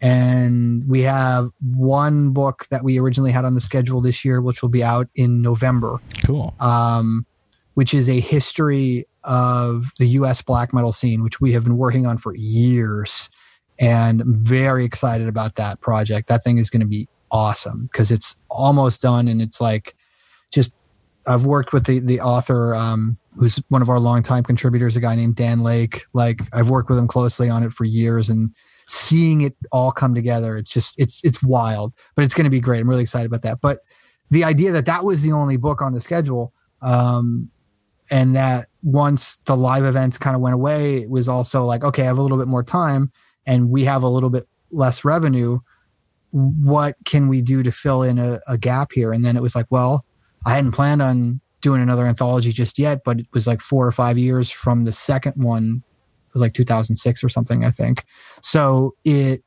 [0.00, 4.62] and we have one book that we originally had on the schedule this year, which
[4.62, 6.00] will be out in November.
[6.24, 6.54] Cool.
[6.58, 7.26] Um,
[7.74, 10.40] which is a history of the U.S.
[10.40, 13.28] black metal scene, which we have been working on for years,
[13.78, 16.28] and I'm very excited about that project.
[16.28, 19.96] That thing is going to be awesome because it's almost done and it's like
[20.52, 20.72] just
[21.26, 25.16] I've worked with the the author um, who's one of our longtime contributors, a guy
[25.16, 26.04] named Dan Lake.
[26.12, 28.54] Like I've worked with him closely on it for years and
[28.86, 31.92] seeing it all come together, it's just it's it's wild.
[32.14, 32.80] But it's going to be great.
[32.80, 33.60] I'm really excited about that.
[33.60, 33.80] But
[34.30, 37.50] the idea that that was the only book on the schedule, um,
[38.10, 42.02] and that once the live events kind of went away, it was also like okay,
[42.02, 43.10] I have a little bit more time,
[43.44, 45.58] and we have a little bit less revenue
[46.34, 49.12] what can we do to fill in a, a gap here?
[49.12, 50.04] And then it was like, well,
[50.44, 53.92] I hadn't planned on doing another anthology just yet, but it was like four or
[53.92, 55.84] five years from the second one.
[56.26, 58.04] It was like 2006 or something, I think.
[58.42, 59.44] So it,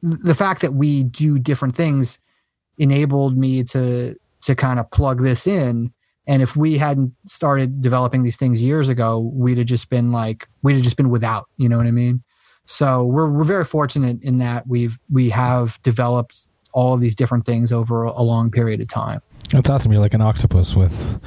[0.00, 2.20] the fact that we do different things
[2.78, 5.92] enabled me to, to kind of plug this in.
[6.28, 10.46] And if we hadn't started developing these things years ago, we'd have just been like,
[10.62, 12.22] we'd have just been without, you know what I mean?
[12.66, 17.46] So we're we're very fortunate in that we've we have developed all of these different
[17.46, 19.22] things over a long period of time.
[19.52, 19.92] It's awesome.
[19.92, 21.22] You're like an octopus with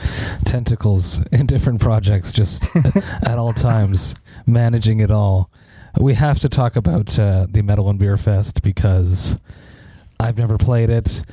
[0.46, 2.66] tentacles in different projects, just
[3.24, 4.14] at all times,
[4.46, 5.50] managing it all.
[6.00, 9.40] We have to talk about uh, the Metal and Beer Fest because
[10.20, 11.24] I've never played it.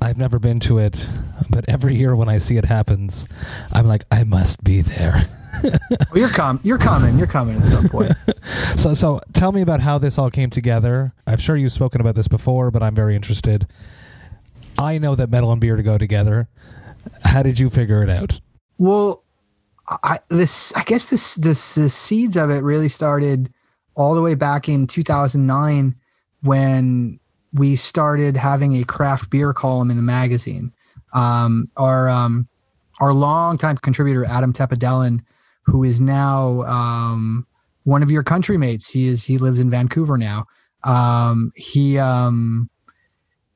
[0.00, 1.06] I've never been to it,
[1.50, 3.26] but every year when I see it happens,
[3.72, 5.28] I'm like, I must be there.
[5.62, 5.78] well,
[6.14, 8.12] you're com- you're coming, you're coming at some point.
[8.76, 11.12] so, so tell me about how this all came together.
[11.26, 13.66] I'm sure you've spoken about this before, but I'm very interested.
[14.78, 16.48] I know that metal and beer to go together.
[17.22, 18.40] How did you figure it out?
[18.78, 19.22] Well,
[19.86, 23.52] I this I guess this this the seeds of it really started
[23.94, 25.96] all the way back in 2009
[26.42, 27.19] when
[27.52, 30.72] we started having a craft beer column in the magazine.
[31.12, 32.48] Um, our um,
[33.00, 35.20] our longtime contributor Adam Tepedelen,
[35.62, 37.46] who is now um,
[37.84, 38.88] one of your country mates.
[38.88, 40.46] He is he lives in Vancouver now.
[40.84, 42.70] Um, he um,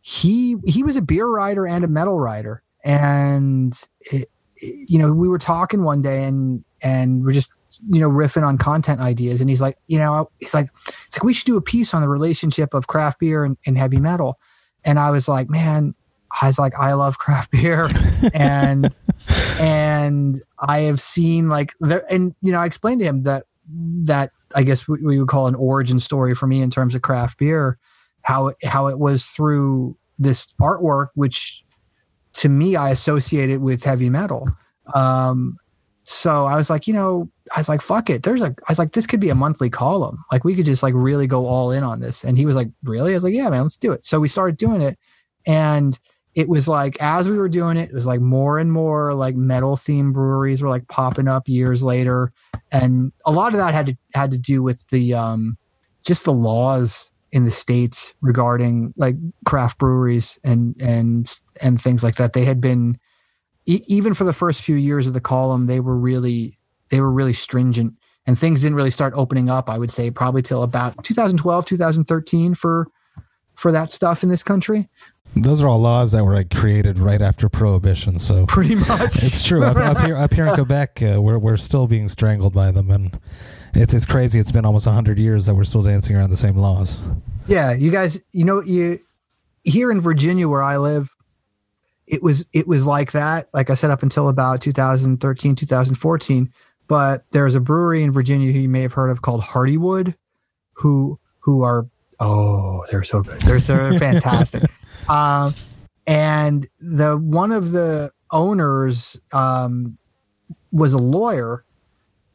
[0.01, 5.29] he he was a beer writer and a metal writer, and it, you know we
[5.29, 7.53] were talking one day and and we're just
[7.91, 9.41] you know riffing on content ideas.
[9.41, 10.69] And he's like you know he's like
[11.07, 13.77] it's like we should do a piece on the relationship of craft beer and, and
[13.77, 14.39] heavy metal.
[14.85, 15.95] And i was like man
[16.41, 17.89] i was like i love craft beer.
[18.33, 18.95] And
[19.59, 23.45] and i have seen like there and you know i explained to him that
[24.05, 27.03] that i guess we, we would call an origin story for me in terms of
[27.03, 27.79] craft beer
[28.23, 31.65] how how it was through this artwork which
[32.35, 34.49] to me i associated with heavy metal.
[34.95, 35.57] Um
[36.05, 38.23] so I was like, you know, I was like, fuck it.
[38.23, 40.25] There's a, I was like, this could be a monthly column.
[40.33, 42.25] Like we could just like really go all in on this.
[42.25, 43.13] And he was like, really?
[43.13, 44.05] I was like, yeah, man, let's do it.
[44.05, 44.99] So we started doing it.
[45.47, 45.99] And
[46.35, 49.37] it was like, as we were doing it, it was like more and more like
[49.37, 52.33] metal themed breweries were like popping up years later.
[52.73, 55.59] And a lot of that had to, had to do with the, um,
[56.03, 61.31] just the laws in the States regarding like craft breweries and, and,
[61.61, 62.33] and things like that.
[62.33, 62.99] They had been,
[63.67, 66.59] e- even for the first few years of the column, they were really
[66.91, 67.95] they were really stringent,
[68.27, 69.69] and things didn't really start opening up.
[69.69, 72.89] I would say probably till about 2012, 2013 for
[73.55, 74.89] for that stuff in this country.
[75.37, 78.19] Those are all laws that were like created right after prohibition.
[78.19, 79.65] So pretty much, it's true.
[79.65, 82.91] Up, up here, up here in Quebec, uh, we're we're still being strangled by them,
[82.91, 83.19] and
[83.75, 84.39] it's it's crazy.
[84.39, 87.01] It's been almost hundred years that we're still dancing around the same laws.
[87.47, 89.01] Yeah, you guys, you know, you
[89.65, 91.11] here in Virginia where I live,
[92.07, 96.53] it was it was like that like i said up until about 2013 2014
[96.87, 100.15] but there's a brewery in virginia who you may have heard of called hardywood
[100.75, 101.87] who who are
[102.21, 103.41] oh they're so good.
[103.43, 104.65] They're so fantastic.
[105.09, 105.55] Um
[106.07, 109.97] and the one of the owners um
[110.73, 111.65] was a lawyer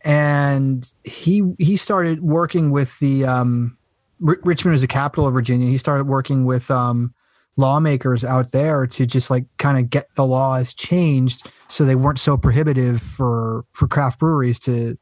[0.02, 3.78] and he he started working with the um
[4.26, 5.68] R- richmond is the capital of virginia.
[5.68, 7.14] He started working with um
[7.60, 12.20] lawmakers out there to just like kind of get the laws changed so they weren't
[12.20, 14.95] so prohibitive for for craft breweries to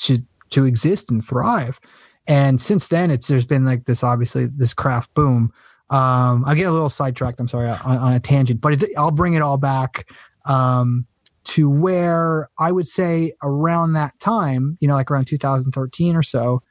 [0.00, 0.18] to
[0.50, 1.78] to exist and thrive.
[2.26, 5.52] And since then, it's there's been like this obviously this craft boom.
[5.90, 7.40] Um, I get a little sidetracked.
[7.40, 10.08] I'm sorry on, on a tangent, but it, I'll bring it all back
[10.46, 11.06] um,
[11.44, 16.62] to where I would say around that time, you know, like around 2013 or so,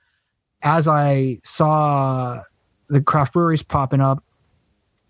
[0.61, 2.41] as I saw
[2.87, 4.23] the craft breweries popping up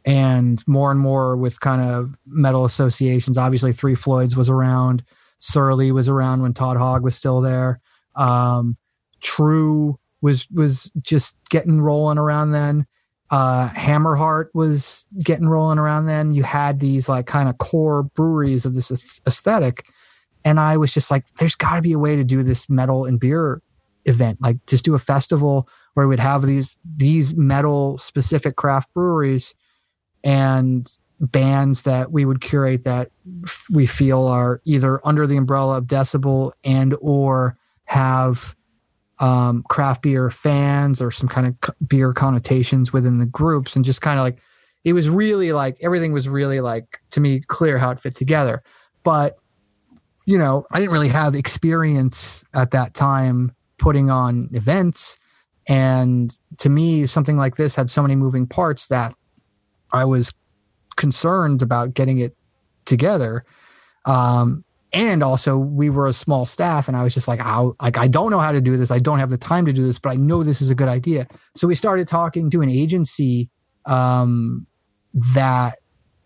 [0.06, 3.38] and more and more with kind of metal associations.
[3.38, 5.04] Obviously, Three Floyds was around,
[5.40, 7.80] Surly was around when Todd Haug was still there.
[8.16, 8.78] Um,
[9.22, 12.86] TRVE was was just getting rolling around then.
[13.32, 16.34] Uh, Hammerheart was getting rolling around then.
[16.34, 18.92] You had these like kind of core breweries of this
[19.28, 19.86] aesthetic,
[20.44, 23.06] and I was just like, "There's got to be a way to do this metal
[23.06, 23.62] and beer
[24.06, 24.40] event.
[24.42, 29.54] Like, just do a festival where we'd have these these metal specific craft breweries."
[30.24, 30.90] And
[31.20, 33.12] bands that we would curate that
[33.72, 38.56] we feel are either under the umbrella of decibel and or have
[39.20, 44.02] um, craft beer fans or some kind of beer connotations within the groups and just
[44.02, 44.40] kind of like
[44.86, 48.64] it was really like everything was really like to me clear how it fit together.
[49.04, 49.36] But
[50.26, 55.18] you know i didn't really have experience at that time putting on events.
[55.68, 59.16] And to me something like this had so many moving parts that
[59.92, 60.34] I was
[60.96, 62.36] concerned about getting it
[62.86, 63.46] together.
[64.06, 67.98] Um, and also we were a small staff and I was just like, I, like,
[67.98, 68.90] I don't know how to do this.
[68.92, 70.88] I don't have the time to do this, but I know this is a good
[70.88, 71.28] idea.
[71.56, 73.50] So we started talking to an agency,
[73.86, 74.66] um,
[75.34, 75.76] that,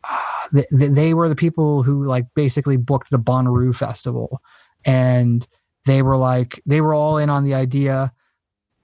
[0.10, 4.42] uh, th- they were the people who like basically booked the Bonnaroo festival
[4.86, 5.46] and
[5.86, 8.14] they were like, they were all in on the idea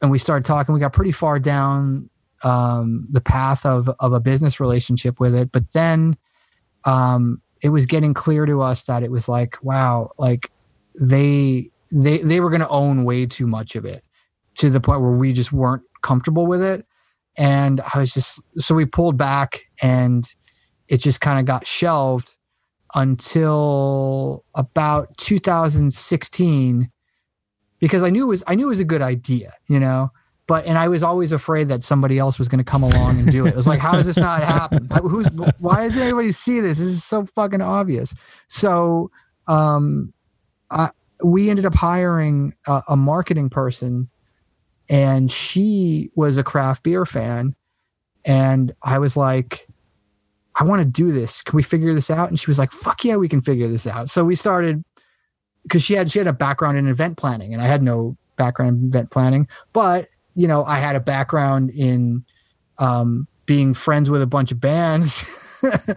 [0.01, 2.08] and we started talking, we got pretty far down
[2.43, 5.51] um, the path of of a business relationship with it.
[5.51, 6.17] But then
[6.85, 10.51] um, it was getting clear to us that it was like, wow, like
[10.99, 14.03] they they they were going to own way too much of it
[14.55, 16.85] to the point where we just weren't comfortable with it.
[17.37, 20.25] And I was just so we pulled back and
[20.87, 22.35] it just kind of got shelved
[22.95, 26.91] until about 2016
[27.79, 30.11] because I knew it was I knew it was a good idea, you know.
[30.49, 33.31] But and I was always afraid that somebody else was going to come along and
[33.31, 33.49] do it.
[33.49, 34.89] It was like, how does this not happen?
[34.99, 35.27] Who's
[35.59, 36.79] why doesn't anybody see this?
[36.79, 38.15] This is so fucking obvious.
[38.47, 39.11] So,
[39.45, 40.11] um,
[40.71, 40.89] I,
[41.23, 44.09] we ended up hiring a, a marketing person,
[44.89, 47.55] and she was a craft beer fan,
[48.25, 49.67] and I was like,
[50.55, 51.43] I want to do this.
[51.43, 52.29] Can we figure this out?
[52.29, 54.09] And she was like, fuck yeah, we can figure this out.
[54.09, 54.83] So we started
[55.61, 58.81] because she had she had a background in event planning and I had no background
[58.81, 60.07] in event planning, but
[60.39, 62.23] you know, I had a background in
[62.77, 65.25] um, being friends with a bunch of bands.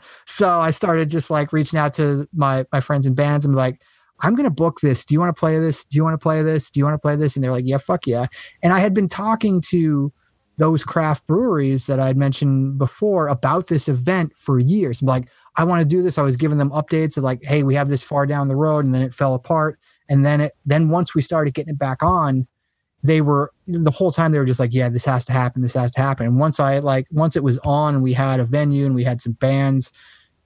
[0.27, 3.81] so I started just like reaching out to my my friends in bands and like,
[4.19, 5.05] I'm gonna book this.
[5.05, 5.85] Do you want to play this?
[5.85, 6.73] Do you want to play this?
[6.73, 7.37] Do you want to play this?
[7.37, 8.27] And they're like, Yeah, fuck yeah.
[8.65, 10.13] And I had been talking to
[10.59, 15.01] those craft breweries that I had mentioned before about this event for years.
[15.01, 16.19] I'm like, I want to do this.
[16.19, 18.85] I was giving them updates of like, hey, we have this far down the road,
[18.85, 19.79] and then it fell apart.
[20.09, 22.49] And then it then once we started getting it back on,
[23.03, 25.63] they were the whole time they were just like, yeah, this has to happen.
[25.63, 26.27] This has to happen.
[26.27, 29.21] And once I like once it was on we had a venue and we had
[29.21, 29.93] some bands,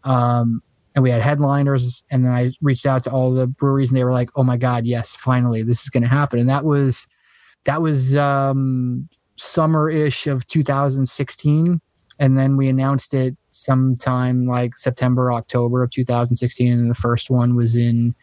[0.04, 0.62] um,
[0.94, 4.04] and we had headliners, and then I reached out to all the breweries and they
[4.04, 6.38] were like, oh my god, yes, finally this is going to happen.
[6.38, 7.06] And that was
[7.64, 11.80] that was um summer ish of 2016.
[12.18, 16.72] And then we announced it sometime like September, October of 2016.
[16.72, 18.14] And the first one was in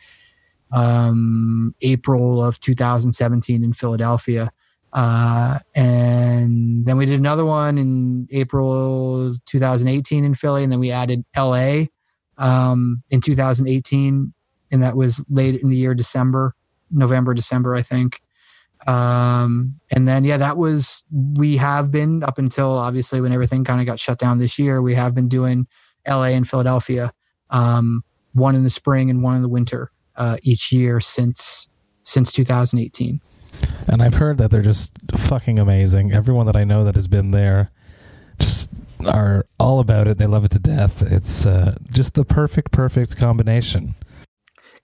[0.73, 4.51] um, April of 2017 in Philadelphia.
[4.91, 10.63] Uh, and then we did another one in April 2018 in Philly.
[10.63, 11.85] And then we added LA
[12.37, 14.33] um, in 2018.
[14.71, 16.55] And that was late in the year, December,
[16.91, 18.21] November, December, I think.
[18.87, 23.79] Um, and then, yeah, that was, we have been up until obviously when everything kind
[23.79, 25.67] of got shut down this year, we have been doing
[26.07, 27.13] LA and Philadelphia,
[27.49, 28.03] um,
[28.33, 31.67] one in the spring and one in the winter, uh, each year since,
[32.03, 33.21] since 2018.
[33.87, 36.11] And I've heard that they're just fucking amazing.
[36.11, 37.71] Everyone that I know that has been there
[38.39, 38.69] just
[39.07, 40.17] are all about it.
[40.17, 41.01] They love it to death.
[41.01, 43.95] It's uh, just the perfect, perfect combination.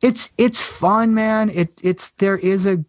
[0.01, 1.49] It's it's fun, man.
[1.49, 2.85] It it's there is a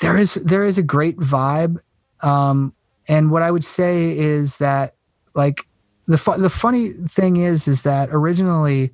[0.00, 1.78] there is there is a great vibe
[2.20, 2.74] um,
[3.08, 4.94] and what i would say is that
[5.34, 5.66] like
[6.06, 8.90] the fu- the funny thing is is that originally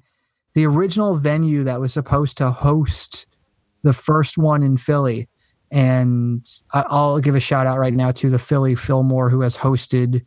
[0.54, 3.26] the original venue that was supposed to host
[3.82, 5.28] the first one in Philly
[5.70, 10.24] and I'll give a shout out right now to the Philly Fillmore who has hosted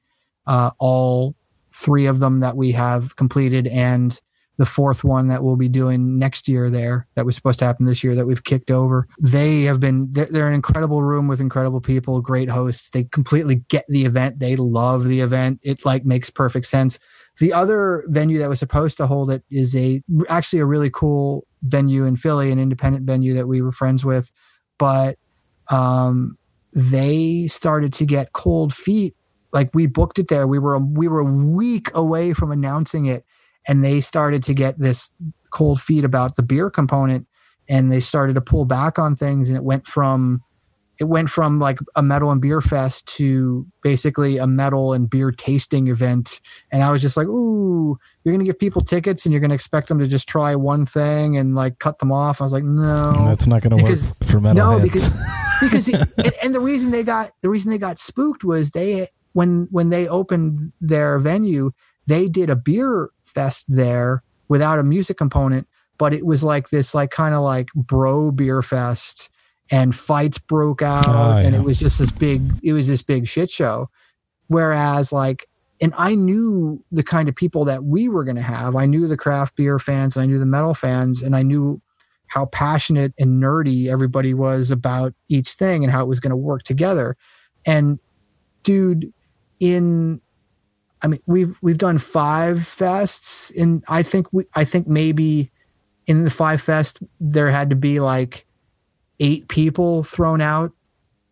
[0.47, 1.35] uh, all
[1.71, 4.19] three of them that we have completed and
[4.57, 7.85] the fourth one that we'll be doing next year there that was supposed to happen
[7.85, 9.07] this year that we've kicked over.
[9.19, 12.89] They have been, they're, they're, an incredible room with incredible people, great hosts.
[12.91, 14.39] They completely get the event.
[14.39, 15.59] They love the event.
[15.61, 16.97] It like makes perfect sense.
[17.39, 21.45] The other venue that was supposed to hold it is a, actually a really cool
[21.63, 24.31] venue in Philly, an independent venue that we were friends with.
[24.77, 25.17] But,
[25.69, 26.37] um,
[26.73, 29.15] they started to get cold feet.
[29.53, 30.47] Like we booked it there.
[30.47, 33.25] We were, we were a week away from announcing it
[33.67, 35.13] and they started to get this
[35.51, 37.27] cold feet about the beer component
[37.67, 40.43] and they started to pull back on things and it went from
[40.99, 45.31] it went from like a metal and beer fest to basically a metal and beer
[45.31, 46.39] tasting event.
[46.71, 49.87] And i was just like ooh you're gonna give people tickets and you're gonna expect
[49.87, 52.41] them to just try one thing and like cut them off?
[52.41, 53.13] I was like no.
[53.27, 55.09] That's not gonna work for metal no because
[55.61, 59.07] because it, and, and the reason they got the reason they got spooked was they
[59.33, 61.71] when when they opened their venue
[62.07, 65.67] they did a beer fest there without a music component,
[65.97, 69.29] but it was like this, like kind of like bro beer fest,
[69.71, 71.45] and fights broke out, oh, yeah.
[71.45, 73.89] and it was just this big, it was this big shit show.
[74.47, 75.47] Whereas, like,
[75.81, 78.75] and I knew the kind of people that we were going to have.
[78.75, 81.81] I knew the craft beer fans, and I knew the metal fans, and I knew
[82.27, 86.35] how passionate and nerdy everybody was about each thing and how it was going to
[86.35, 87.15] work together.
[87.65, 87.99] And
[88.63, 89.13] dude,
[89.59, 90.21] in
[91.01, 95.51] I mean, we've we've done five fests, and I think we I think maybe
[96.07, 98.45] in the five fest there had to be like
[99.19, 100.71] eight people thrown out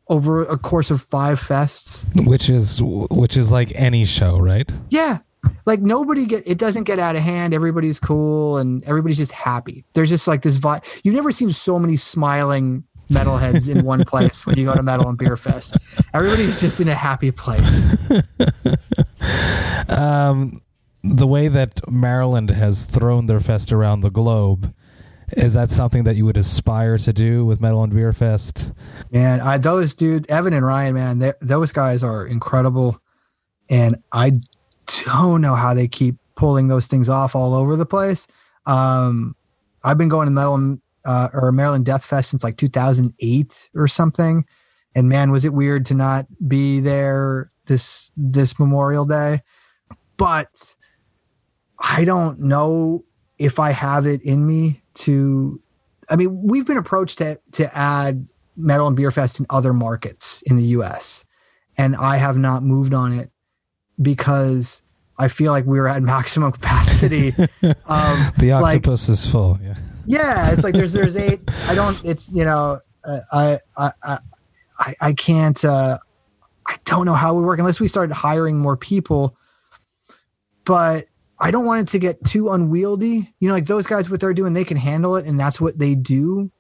[0.07, 4.71] over a course of five fests, which is which is like any show, right?
[4.89, 5.19] Yeah,
[5.65, 7.53] like nobody get it doesn't get out of hand.
[7.53, 9.85] Everybody's cool and everybody's just happy.
[9.93, 10.83] There's just like this vibe.
[11.03, 15.07] You've never seen so many smiling metalheads in one place when you go to Metal
[15.07, 15.77] and Beer Fest.
[16.13, 17.85] Everybody's just in a happy place.
[19.89, 20.59] um,
[21.03, 24.73] the way that Maryland has thrown their fest around the globe,
[25.37, 28.71] is that something that you would aspire to do with Metal and Beer Fest?
[29.11, 33.01] Man, I, those dude, Evan and Ryan, man, those guys are incredible,
[33.69, 34.33] and I
[35.05, 38.27] don't know how they keep pulling those things off all over the place.
[38.65, 39.35] Um,
[39.83, 44.45] I've been going to Metal uh, or Maryland Death Fest since like 2008 or something,
[44.95, 49.41] and man, was it weird to not be there this this Memorial Day.
[50.17, 50.49] But
[51.79, 53.03] I don't know
[53.37, 55.61] if I have it in me to.
[56.09, 60.41] I mean, we've been approached to to add Metal and Beer Fest in other markets
[60.45, 61.25] in the U.S.
[61.77, 63.31] and I have not moved on it
[64.01, 64.81] because
[65.17, 67.33] I feel like we are at maximum capacity.
[67.85, 69.59] Um, the octopus like, is full.
[69.61, 69.75] Yeah.
[70.05, 71.41] Yeah, it's like there's there's eight.
[71.67, 72.03] I don't.
[72.03, 74.19] It's you know, uh, I I
[74.79, 75.63] I I can't.
[75.63, 75.97] Uh,
[76.67, 79.37] I don't know how it would work unless we started hiring more people.
[80.65, 81.07] But
[81.39, 83.33] I don't want it to get too unwieldy.
[83.39, 85.77] You know, like those guys, what they're doing, they can handle it, and that's what
[85.77, 86.51] they do.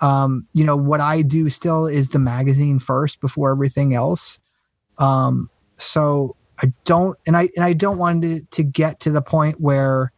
[0.00, 4.40] Um, you know, what I do still is the magazine first before everything else.
[4.98, 9.22] Um, so I don't, and I and I don't want it to get to the
[9.22, 10.12] point where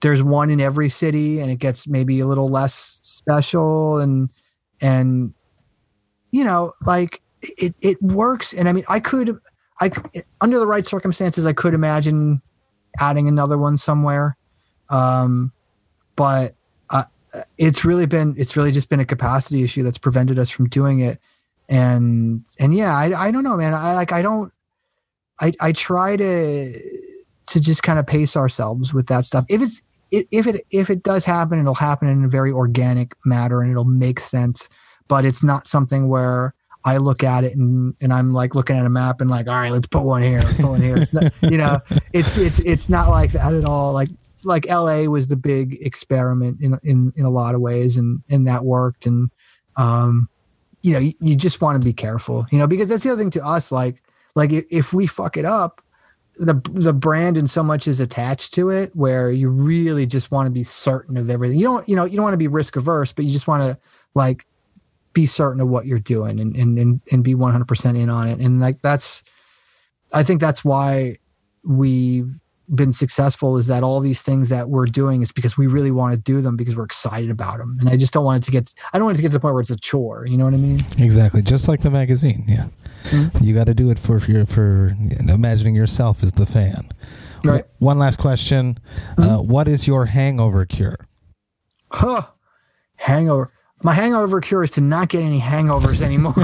[0.00, 4.28] there's one in every city, and it gets maybe a little less special, and
[4.80, 5.32] and
[6.30, 8.52] you know, like it it works.
[8.52, 9.38] And I mean, I could,
[9.80, 9.90] I
[10.40, 12.42] under the right circumstances, I could imagine
[13.00, 14.36] adding another one somewhere,
[14.90, 15.52] um,
[16.14, 16.54] but
[17.36, 20.68] uh, it's really been it's really just been a capacity issue that's prevented us from
[20.68, 21.20] doing it.
[21.68, 23.74] And and yeah i i don't know man.
[23.74, 24.52] I like i don't
[25.40, 26.80] i i try to
[27.46, 29.44] to just kind of pace ourselves with that stuff.
[29.48, 29.82] If it's
[30.12, 33.84] if it if it does happen it'll happen in a very organic matter and it'll
[33.84, 34.68] make sense.
[35.08, 36.54] But it's not something where
[36.86, 39.56] I look at it and, and I'm like looking at a map and like, all
[39.56, 40.96] right, let's put one here, let's put one here.
[40.96, 41.80] It's not, you know,
[42.12, 43.92] it's it's it's not like that at all.
[43.92, 44.08] Like
[44.44, 48.46] like LA was the big experiment in in in a lot of ways, and and
[48.46, 49.04] that worked.
[49.04, 49.32] And
[49.76, 50.28] um,
[50.82, 53.20] you know, you, you just want to be careful, you know, because that's the other
[53.20, 53.72] thing to us.
[53.72, 54.00] Like,
[54.36, 55.82] like if we fuck it up,
[56.38, 60.46] the the brand and so much is attached to it, where you really just want
[60.46, 61.58] to be certain of everything.
[61.58, 63.62] You don't, you know, you don't want to be risk averse, but you just want
[63.62, 63.76] to
[64.14, 64.46] like
[65.16, 68.28] be certain of what you're doing and and and, and be 100 percent in on
[68.28, 68.38] it.
[68.38, 69.24] And like that's,
[70.12, 71.16] I think that's why
[71.64, 72.30] we've
[72.74, 76.12] been successful is that all these things that we're doing is because we really want
[76.12, 78.50] to do them because we're excited about them and i just don't want it to
[78.50, 80.36] get i don't want it to get to the point where it's a chore you
[80.36, 80.84] know what i mean?
[80.98, 81.42] Exactly.
[81.42, 82.66] Just like the magazine yeah.
[83.04, 83.44] Mm-hmm.
[83.44, 84.96] you got to do it for for, for
[85.28, 86.88] imagining yourself as the fan.
[87.44, 87.64] Right.
[87.78, 88.80] one last question.
[89.16, 89.22] Mm-hmm.
[89.22, 91.06] uh, what is your hangover cure?
[91.92, 92.22] Huh.
[92.96, 93.52] Hangover
[93.82, 96.34] my hangover cure is to not get any hangovers anymore.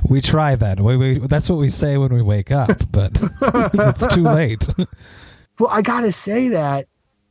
[0.08, 0.80] we try that.
[0.80, 4.66] We, we, that's what we say when we wake up, but it's too late.
[5.58, 6.86] well, I got to say that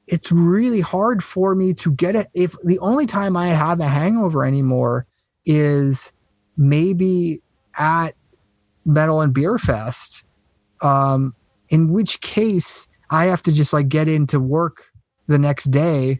[0.07, 2.27] it's really hard for me to get it.
[2.33, 5.05] If the only time I have a hangover anymore
[5.45, 6.11] is
[6.57, 7.41] maybe
[7.77, 8.15] at
[8.83, 10.23] Metal and Beer Fest,
[10.81, 11.35] um,
[11.69, 14.87] in which case I have to just like get into work
[15.27, 16.19] the next day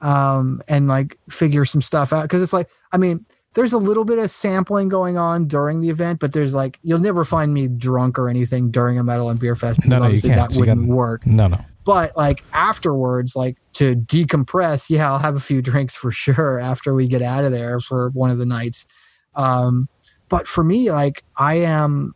[0.00, 2.28] um, and like figure some stuff out.
[2.28, 5.90] Cause it's like, I mean, there's a little bit of sampling going on during the
[5.90, 9.40] event, but there's like, you'll never find me drunk or anything during a metal and
[9.40, 9.86] beer fest.
[9.86, 10.50] No, no, you can't.
[10.50, 11.26] That wouldn't work.
[11.26, 11.58] No, no.
[11.84, 16.94] But like afterwards, like to decompress, yeah, I'll have a few drinks for sure after
[16.94, 18.86] we get out of there for one of the nights.
[19.34, 19.88] Um,
[20.28, 22.14] but for me, like I am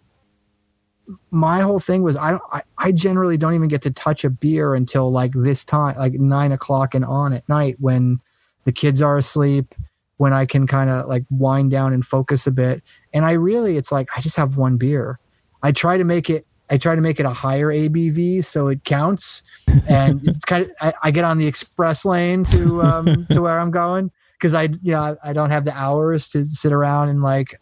[1.31, 4.31] my whole thing was I don't I, I generally don't even get to touch a
[4.31, 8.21] beer until like this time, like nine o'clock and on at night when
[8.65, 9.75] the kids are asleep,
[10.17, 12.83] when I can kind of like wind down and focus a bit.
[13.13, 15.19] And I really it's like I just have one beer.
[15.63, 18.85] I try to make it I try to make it a higher ABV so it
[18.85, 19.43] counts.
[19.89, 23.61] And it's kind of I, I, get on the express lane to um to where
[23.61, 27.23] I'm going because I you know I don't have the hours to sit around and
[27.23, 27.59] like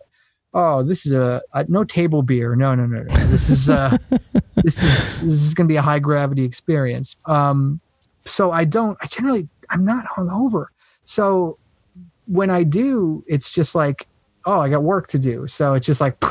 [0.54, 2.56] oh, this is a, a, no table beer.
[2.56, 3.26] No, no, no, no.
[3.26, 3.96] This is uh,
[4.56, 7.16] this is this is going to be a high gravity experience.
[7.26, 7.80] Um,
[8.24, 8.98] so I don't.
[9.00, 10.66] I generally I'm not hungover.
[11.04, 11.58] So
[12.26, 14.06] when I do, it's just like,
[14.44, 15.46] oh, I got work to do.
[15.48, 16.22] So it's just like.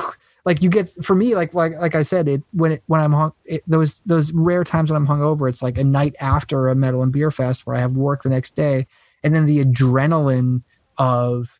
[0.45, 3.11] Like you get for me, like like like I said, it when it when I'm
[3.11, 6.75] hung it, those those rare times when I'm hungover, it's like a night after a
[6.75, 8.87] metal and beer fest where I have work the next day,
[9.21, 10.63] and then the adrenaline
[10.97, 11.58] of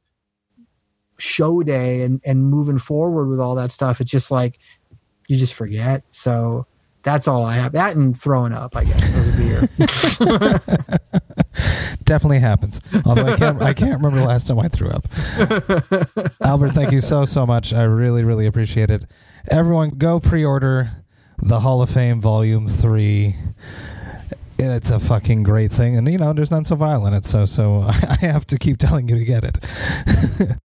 [1.20, 4.60] show day and and moving forward with all that stuff it's just like
[5.30, 6.04] you just forget.
[6.12, 6.66] So
[7.04, 7.72] that's all i have.
[7.72, 11.00] That and throwing up i guess as a beer.
[12.04, 12.82] Definitely happens.
[13.06, 15.08] Although i can't i can't remember the last time i threw up.
[16.44, 17.72] Albert thank you so so much.
[17.72, 19.06] I really really appreciate it.
[19.50, 20.92] Everyone go pre-order
[21.42, 23.36] the hall of fame volume 3
[24.62, 25.96] it's a fucking great thing.
[25.96, 27.16] And you know there's none so violent.
[27.16, 30.60] It's so so i have to keep telling you to get it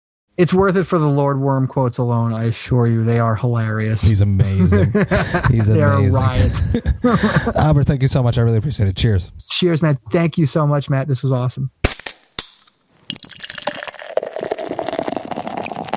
[0.41, 2.33] it's worth it for the Lord Worm quotes alone.
[2.33, 4.01] I assure you, they are hilarious.
[4.01, 4.87] He's amazing.
[5.51, 6.53] He's They're a riot.
[7.57, 8.39] Albert, thank you so much.
[8.39, 8.97] I really appreciate it.
[8.97, 9.33] Cheers.
[9.51, 9.99] Cheers, man.
[10.11, 11.09] Thank you so much, Matt.
[11.09, 11.71] This was awesome.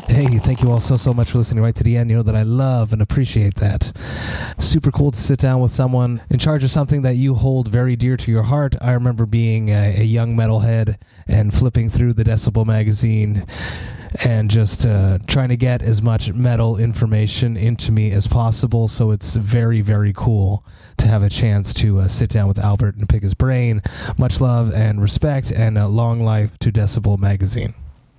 [0.10, 2.12] Hey, thank you all so, so much for listening right to the end.
[2.12, 3.94] You know that I love and appreciate that.
[4.60, 7.96] Super cool to sit down with someone in charge of something that you hold very
[7.96, 8.76] dear to your heart.
[8.82, 13.46] I remember being a, a young metalhead and flipping through the Decibel magazine
[14.26, 18.88] and just uh, trying to get as much metal information into me as possible.
[18.88, 20.66] So it's very, very cool
[20.98, 23.82] to have a chance to uh, sit down with Albert and pick his brain.
[24.18, 27.74] Much love and respect, and a long life to Decibel magazine.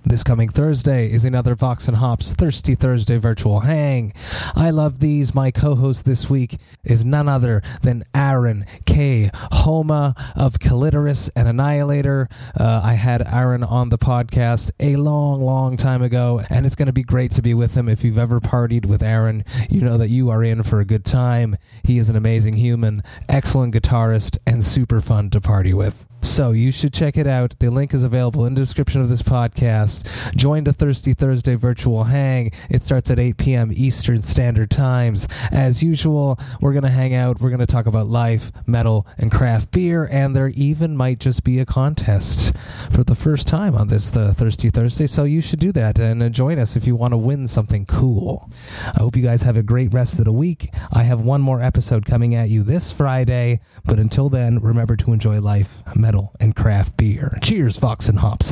[0.07, 4.13] This coming Thursday is another Vox and Hops Thirsty Thursday virtual hang.
[4.55, 5.33] I love these.
[5.33, 9.31] My co-host this week is none other than Aaron K.
[9.51, 12.29] Homma of Clitoris and Annihilator.
[12.55, 16.85] Uh, I had Aaron on the podcast a long, long time ago, and it's going
[16.85, 17.89] to be great to be with him.
[17.89, 21.03] If you've ever partied with Aaron, you know that you are in for a good
[21.03, 21.57] time.
[21.83, 26.05] He is an amazing human, excellent guitarist, and super fun to party with.
[26.25, 27.53] So you should check it out.
[27.59, 29.94] The link is available in the description of this podcast.
[30.35, 32.51] Join the Thirsty Thursday virtual hang.
[32.69, 33.71] It starts at 8 p.m.
[33.73, 35.27] Eastern Standard Times.
[35.51, 37.39] As usual, we're going to hang out.
[37.41, 40.07] We're going to talk about life, metal, and craft beer.
[40.11, 42.53] And there even might just be a contest
[42.91, 45.07] for the first time on this the Thirsty Thursday.
[45.07, 47.85] So you should do that and uh, join us if you want to win something
[47.85, 48.49] cool.
[48.93, 50.73] I hope you guys have a great rest of the week.
[50.91, 53.59] I have one more episode coming at you this Friday.
[53.83, 57.37] But until then, remember to enjoy life, metal, and craft beer.
[57.41, 58.51] Cheers, Vox and Hops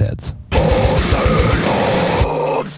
[1.26, 2.78] heads.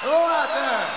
[0.00, 0.88] Hello out there.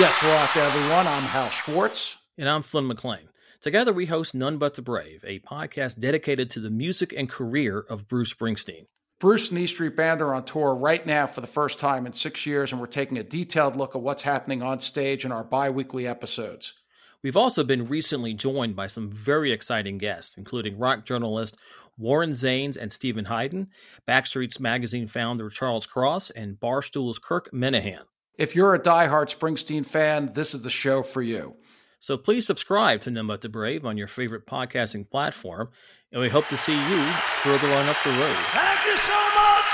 [0.00, 1.06] Yes, hello out there, everyone.
[1.06, 2.16] I'm Hal Schwartz.
[2.38, 3.28] And I'm Flynn McLean.
[3.60, 7.80] Together, we host None But the Brave, a podcast dedicated to the music and career
[7.80, 8.86] of Bruce Springsteen.
[9.18, 12.12] Bruce and E Street Band are on tour right now for the first time in
[12.12, 15.42] six years, and we're taking a detailed look at what's happening on stage in our
[15.42, 16.74] bi weekly episodes.
[17.22, 21.56] We've also been recently joined by some very exciting guests, including rock journalist
[21.98, 23.68] Warren Zanes and Steven Hyden,
[24.06, 28.04] Backstreet's magazine founder Charles Cross, and Barstool's Kirk Minihane.
[28.38, 31.56] If you're a diehard Springsteen fan, this is the show for you.
[32.00, 35.70] So please subscribe to None But the Brave on your favorite podcasting platform,
[36.12, 37.06] and we hope to see you
[37.42, 38.36] further on up the road.
[38.52, 39.72] Thank you so much.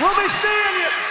[0.00, 1.09] We'll be seeing you.